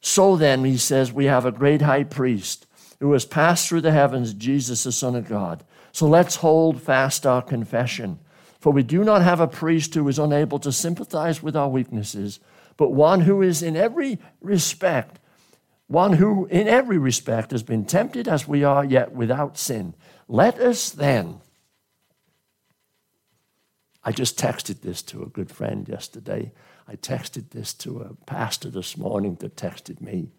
So 0.00 0.36
then, 0.36 0.64
he 0.64 0.76
says, 0.76 1.12
we 1.12 1.26
have 1.26 1.44
a 1.44 1.52
great 1.52 1.82
high 1.82 2.04
priest 2.04 2.66
who 3.00 3.12
has 3.12 3.24
passed 3.24 3.68
through 3.68 3.82
the 3.82 3.92
heavens, 3.92 4.32
Jesus, 4.34 4.84
the 4.84 4.92
Son 4.92 5.14
of 5.14 5.28
God. 5.28 5.62
So 5.98 6.06
let's 6.06 6.36
hold 6.36 6.80
fast 6.80 7.26
our 7.26 7.42
confession. 7.42 8.20
For 8.60 8.72
we 8.72 8.84
do 8.84 9.02
not 9.02 9.20
have 9.22 9.40
a 9.40 9.48
priest 9.48 9.94
who 9.94 10.06
is 10.06 10.20
unable 10.20 10.60
to 10.60 10.70
sympathize 10.70 11.42
with 11.42 11.56
our 11.56 11.68
weaknesses, 11.68 12.38
but 12.76 12.92
one 12.92 13.22
who 13.22 13.42
is 13.42 13.64
in 13.64 13.76
every 13.76 14.20
respect, 14.40 15.18
one 15.88 16.12
who 16.12 16.46
in 16.52 16.68
every 16.68 16.98
respect 16.98 17.50
has 17.50 17.64
been 17.64 17.84
tempted 17.84 18.28
as 18.28 18.46
we 18.46 18.62
are, 18.62 18.84
yet 18.84 19.10
without 19.10 19.58
sin. 19.58 19.92
Let 20.28 20.60
us 20.60 20.88
then. 20.90 21.40
I 24.04 24.12
just 24.12 24.38
texted 24.38 24.82
this 24.82 25.02
to 25.02 25.24
a 25.24 25.28
good 25.28 25.50
friend 25.50 25.88
yesterday. 25.88 26.52
I 26.86 26.94
texted 26.94 27.50
this 27.50 27.74
to 27.74 28.02
a 28.02 28.14
pastor 28.24 28.70
this 28.70 28.96
morning 28.96 29.34
that 29.40 29.56
texted 29.56 30.00
me. 30.00 30.30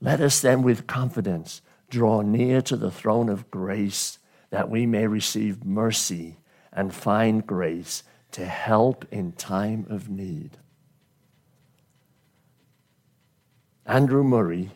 Let 0.00 0.22
us 0.22 0.40
then 0.40 0.62
with 0.62 0.86
confidence 0.86 1.60
draw 1.88 2.22
near 2.22 2.60
to 2.62 2.76
the 2.76 2.90
throne 2.90 3.28
of 3.28 3.50
grace 3.50 4.18
that 4.50 4.70
we 4.70 4.86
may 4.86 5.06
receive 5.06 5.64
mercy 5.64 6.38
and 6.72 6.94
find 6.94 7.46
grace 7.46 8.02
to 8.32 8.44
help 8.44 9.04
in 9.10 9.32
time 9.32 9.86
of 9.88 10.08
need. 10.08 10.58
Andrew 13.86 14.24
Murray, 14.24 14.70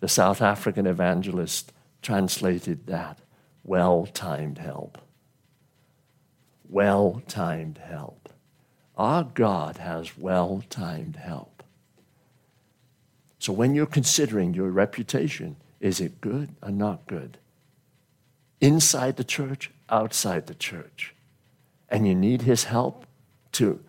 the 0.00 0.08
South 0.08 0.42
African 0.42 0.86
evangelist, 0.86 1.72
translated 2.02 2.86
that 2.86 3.18
well 3.64 4.06
timed 4.06 4.58
help. 4.58 4.98
Well 6.68 7.22
timed 7.26 7.78
help. 7.78 8.28
Our 8.96 9.24
God 9.24 9.78
has 9.78 10.16
well 10.16 10.62
timed 10.68 11.16
help. 11.16 11.62
So 13.38 13.52
when 13.52 13.74
you're 13.74 13.86
considering 13.86 14.52
your 14.52 14.70
reputation, 14.70 15.56
is 15.80 16.00
it 16.00 16.20
good 16.20 16.54
or 16.62 16.70
not 16.70 17.06
good? 17.06 17.38
Inside 18.60 19.16
the 19.16 19.24
church, 19.24 19.70
outside 19.88 20.46
the 20.46 20.54
church. 20.54 21.14
And 21.88 22.06
you 22.06 22.14
need 22.14 22.42
his 22.42 22.64
help 22.64 23.06
to 23.52 23.80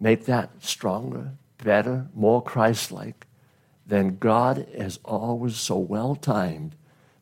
make 0.00 0.24
that 0.24 0.50
stronger, 0.64 1.32
better, 1.62 2.06
more 2.14 2.42
Christ 2.42 2.90
like. 2.90 3.26
Then 3.86 4.16
God 4.18 4.66
is 4.72 4.98
always 5.04 5.56
so 5.56 5.78
well 5.78 6.14
timed, 6.14 6.74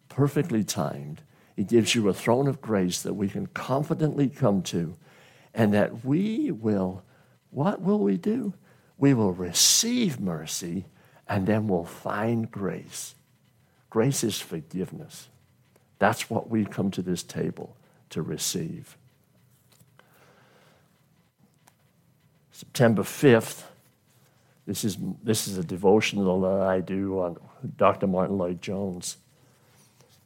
perfectly 0.08 0.64
timed. 0.64 1.22
He 1.54 1.64
gives 1.64 1.94
you 1.94 2.08
a 2.08 2.14
throne 2.14 2.48
of 2.48 2.60
grace 2.60 3.02
that 3.02 3.14
we 3.14 3.28
can 3.28 3.46
confidently 3.46 4.28
come 4.28 4.62
to, 4.62 4.96
and 5.54 5.72
that 5.74 6.04
we 6.04 6.50
will, 6.50 7.02
what 7.50 7.80
will 7.80 7.98
we 7.98 8.16
do? 8.16 8.54
We 8.98 9.14
will 9.14 9.32
receive 9.32 10.20
mercy, 10.20 10.86
and 11.28 11.46
then 11.46 11.66
we'll 11.66 11.84
find 11.84 12.50
grace. 12.50 13.14
Grace 13.96 14.24
is 14.24 14.38
forgiveness. 14.38 15.28
That's 15.98 16.28
what 16.28 16.50
we 16.50 16.66
come 16.66 16.90
to 16.90 17.00
this 17.00 17.22
table 17.22 17.74
to 18.10 18.20
receive. 18.20 18.94
September 22.52 23.02
5th, 23.02 23.62
this 24.66 24.84
is, 24.84 24.98
this 25.22 25.48
is 25.48 25.56
a 25.56 25.64
devotional 25.64 26.42
that 26.42 26.66
I 26.66 26.80
do 26.80 27.20
on 27.20 27.38
Dr. 27.78 28.06
Martyn 28.06 28.36
Lloyd-Jones. 28.36 29.16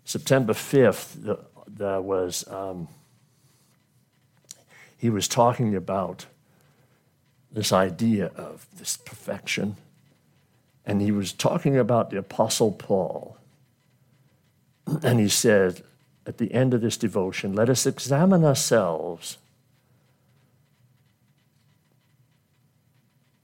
September 0.05 0.53
5th, 0.53 1.39
there 1.69 2.03
was, 2.03 2.45
um, 2.49 2.89
he 4.99 5.11
was 5.11 5.29
talking 5.29 5.77
about 5.77 6.27
this 7.53 7.73
idea 7.73 8.33
of 8.35 8.67
this 8.77 8.97
perfection. 8.97 9.77
And 10.85 11.01
he 11.01 11.13
was 11.13 11.33
talking 11.33 11.79
about 11.79 12.11
the 12.11 12.19
Apostle 12.19 12.73
Paul. 12.73 13.37
And 15.03 15.21
he 15.21 15.29
said 15.29 15.83
at 16.27 16.39
the 16.39 16.53
end 16.53 16.75
of 16.75 16.81
this 16.81 16.97
devotion, 16.97 17.55
let 17.55 17.69
us 17.69 17.87
examine 17.87 18.45
ourselves 18.45 19.39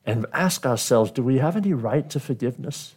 and 0.04 0.26
ask 0.32 0.64
ourselves 0.64 1.11
do 1.11 1.22
we 1.22 1.38
have 1.38 1.56
any 1.56 1.72
right 1.72 2.09
to 2.11 2.20
forgiveness? 2.20 2.94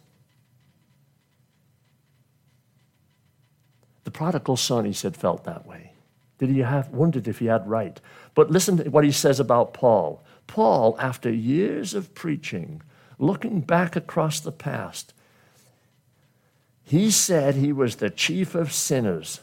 The 4.04 4.10
prodigal 4.10 4.56
son, 4.56 4.84
he 4.84 4.92
said, 4.92 5.16
felt 5.16 5.44
that 5.44 5.66
way. 5.66 5.92
Did 6.38 6.50
he 6.50 6.60
have 6.60 6.88
wondered 6.88 7.28
if 7.28 7.38
he 7.38 7.46
had 7.46 7.68
right? 7.68 8.00
But 8.34 8.50
listen 8.50 8.78
to 8.78 8.88
what 8.88 9.04
he 9.04 9.12
says 9.12 9.38
about 9.38 9.74
Paul. 9.74 10.22
Paul, 10.46 10.96
after 10.98 11.30
years 11.30 11.94
of 11.94 12.14
preaching, 12.14 12.82
looking 13.18 13.60
back 13.60 13.94
across 13.94 14.40
the 14.40 14.52
past, 14.52 15.12
he 16.90 17.08
said 17.12 17.54
he 17.54 17.72
was 17.72 17.96
the 17.96 18.10
chief 18.10 18.56
of 18.56 18.72
sinners. 18.72 19.38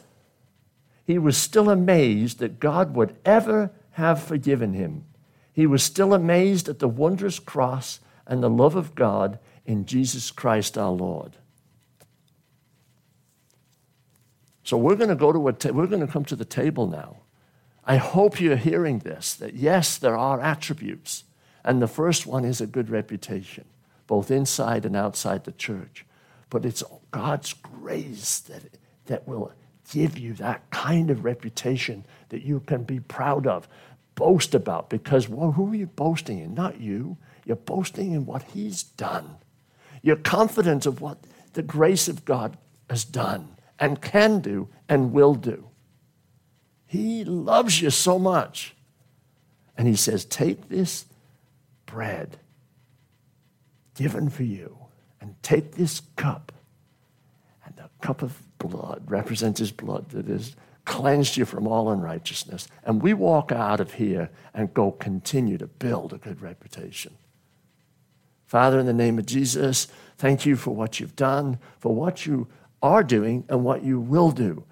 He 1.06 1.16
was 1.18 1.34
still 1.38 1.70
amazed 1.70 2.40
that 2.40 2.60
God 2.60 2.94
would 2.94 3.16
ever 3.24 3.70
have 3.92 4.22
forgiven 4.22 4.74
him. 4.74 5.06
He 5.54 5.66
was 5.66 5.82
still 5.82 6.12
amazed 6.12 6.68
at 6.68 6.78
the 6.78 6.88
wondrous 6.88 7.38
cross 7.38 8.00
and 8.26 8.42
the 8.42 8.50
love 8.50 8.74
of 8.74 8.94
God 8.94 9.38
in 9.64 9.86
Jesus 9.86 10.30
Christ 10.30 10.76
our 10.76 10.90
Lord. 10.90 11.38
So 14.62 14.76
we're 14.76 14.96
going 14.96 15.08
to 15.08 15.16
go 15.16 15.32
to 15.32 15.48
a 15.48 15.54
ta- 15.54 15.70
we're 15.70 15.86
going 15.86 16.06
to 16.06 16.12
come 16.12 16.26
to 16.26 16.36
the 16.36 16.44
table 16.44 16.86
now. 16.86 17.16
I 17.82 17.96
hope 17.96 18.42
you're 18.42 18.56
hearing 18.56 18.98
this 18.98 19.32
that 19.36 19.54
yes, 19.54 19.96
there 19.96 20.18
are 20.18 20.38
attributes. 20.42 21.24
And 21.64 21.80
the 21.80 21.88
first 21.88 22.26
one 22.26 22.44
is 22.44 22.60
a 22.60 22.66
good 22.66 22.90
reputation, 22.90 23.64
both 24.06 24.30
inside 24.30 24.84
and 24.84 24.94
outside 24.94 25.44
the 25.44 25.52
church. 25.52 26.04
But 26.50 26.64
it's 26.64 26.82
God's 27.10 27.52
grace 27.52 28.40
that, 28.40 28.62
that 29.06 29.28
will 29.28 29.52
give 29.92 30.18
you 30.18 30.34
that 30.34 30.70
kind 30.70 31.10
of 31.10 31.24
reputation 31.24 32.04
that 32.28 32.42
you 32.42 32.60
can 32.60 32.84
be 32.84 33.00
proud 33.00 33.46
of, 33.46 33.68
boast 34.14 34.54
about, 34.54 34.90
because 34.90 35.28
well, 35.28 35.52
who 35.52 35.72
are 35.72 35.76
you 35.76 35.86
boasting 35.86 36.38
in? 36.38 36.54
Not 36.54 36.80
you. 36.80 37.16
You're 37.44 37.56
boasting 37.56 38.12
in 38.12 38.26
what 38.26 38.42
He's 38.42 38.82
done. 38.82 39.36
You're 40.02 40.16
confident 40.16 40.86
of 40.86 41.00
what 41.00 41.18
the 41.54 41.62
grace 41.62 42.08
of 42.08 42.24
God 42.24 42.56
has 42.90 43.04
done 43.04 43.56
and 43.78 44.02
can 44.02 44.40
do 44.40 44.68
and 44.88 45.12
will 45.12 45.34
do. 45.34 45.68
He 46.86 47.24
loves 47.24 47.80
you 47.80 47.90
so 47.90 48.18
much. 48.18 48.74
And 49.76 49.86
He 49.86 49.96
says, 49.96 50.24
Take 50.24 50.68
this 50.68 51.06
bread 51.86 52.38
given 53.94 54.28
for 54.28 54.42
you 54.42 54.87
and 55.20 55.34
take 55.42 55.72
this 55.72 56.02
cup. 56.16 56.52
And 57.64 57.76
the 57.76 57.90
cup 58.00 58.22
of 58.22 58.42
blood 58.58 59.04
represents 59.06 59.60
His 59.60 59.72
blood 59.72 60.10
that 60.10 60.26
has 60.26 60.54
cleansed 60.84 61.36
you 61.36 61.44
from 61.44 61.66
all 61.66 61.90
unrighteousness. 61.90 62.66
And 62.82 63.02
we 63.02 63.12
walk 63.14 63.52
out 63.52 63.78
of 63.78 63.94
here 63.94 64.30
and 64.54 64.72
go 64.72 64.90
continue 64.90 65.58
to 65.58 65.66
build 65.66 66.12
a 66.12 66.18
good 66.18 66.40
reputation. 66.40 67.14
Father, 68.46 68.78
in 68.78 68.86
the 68.86 68.94
name 68.94 69.18
of 69.18 69.26
Jesus, 69.26 69.88
thank 70.16 70.46
you 70.46 70.56
for 70.56 70.74
what 70.74 70.98
you've 70.98 71.14
done, 71.14 71.58
for 71.78 71.94
what 71.94 72.24
you 72.24 72.48
are 72.82 73.02
doing, 73.02 73.44
and 73.50 73.62
what 73.62 73.82
you 73.82 74.00
will 74.00 74.30
do. 74.30 74.64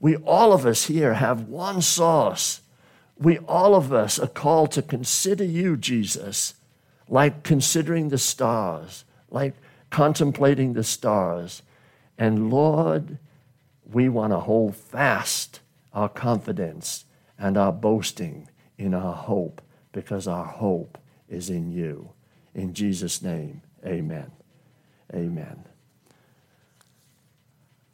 We, 0.00 0.16
all 0.16 0.52
of 0.52 0.66
us 0.66 0.86
here, 0.86 1.14
have 1.14 1.42
one 1.42 1.82
source. 1.82 2.62
We, 3.16 3.38
all 3.38 3.76
of 3.76 3.92
us, 3.92 4.18
are 4.18 4.26
called 4.26 4.72
to 4.72 4.82
consider 4.82 5.44
you, 5.44 5.76
Jesus, 5.76 6.54
like 7.08 7.44
considering 7.44 8.08
the 8.08 8.18
stars, 8.18 9.04
like 9.30 9.54
contemplating 9.90 10.72
the 10.72 10.84
stars. 10.84 11.62
And 12.16 12.50
Lord, 12.50 13.18
we 13.84 14.08
want 14.08 14.32
to 14.32 14.40
hold 14.40 14.76
fast 14.76 15.60
our 15.92 16.08
confidence 16.08 17.04
and 17.38 17.56
our 17.56 17.72
boasting 17.72 18.48
in 18.78 18.94
our 18.94 19.14
hope 19.14 19.60
because 19.92 20.28
our 20.28 20.44
hope 20.44 20.98
is 21.28 21.50
in 21.50 21.70
you. 21.70 22.10
In 22.54 22.74
Jesus' 22.74 23.22
name, 23.22 23.62
amen. 23.84 24.30
Amen. 25.12 25.64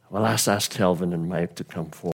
Well, 0.09 0.23
let's 0.23 0.47
ask 0.47 0.71
Kelvin 0.71 1.13
and 1.13 1.27
Mike 1.27 1.55
to 1.55 1.63
come 1.63 1.89
forward. 1.89 2.05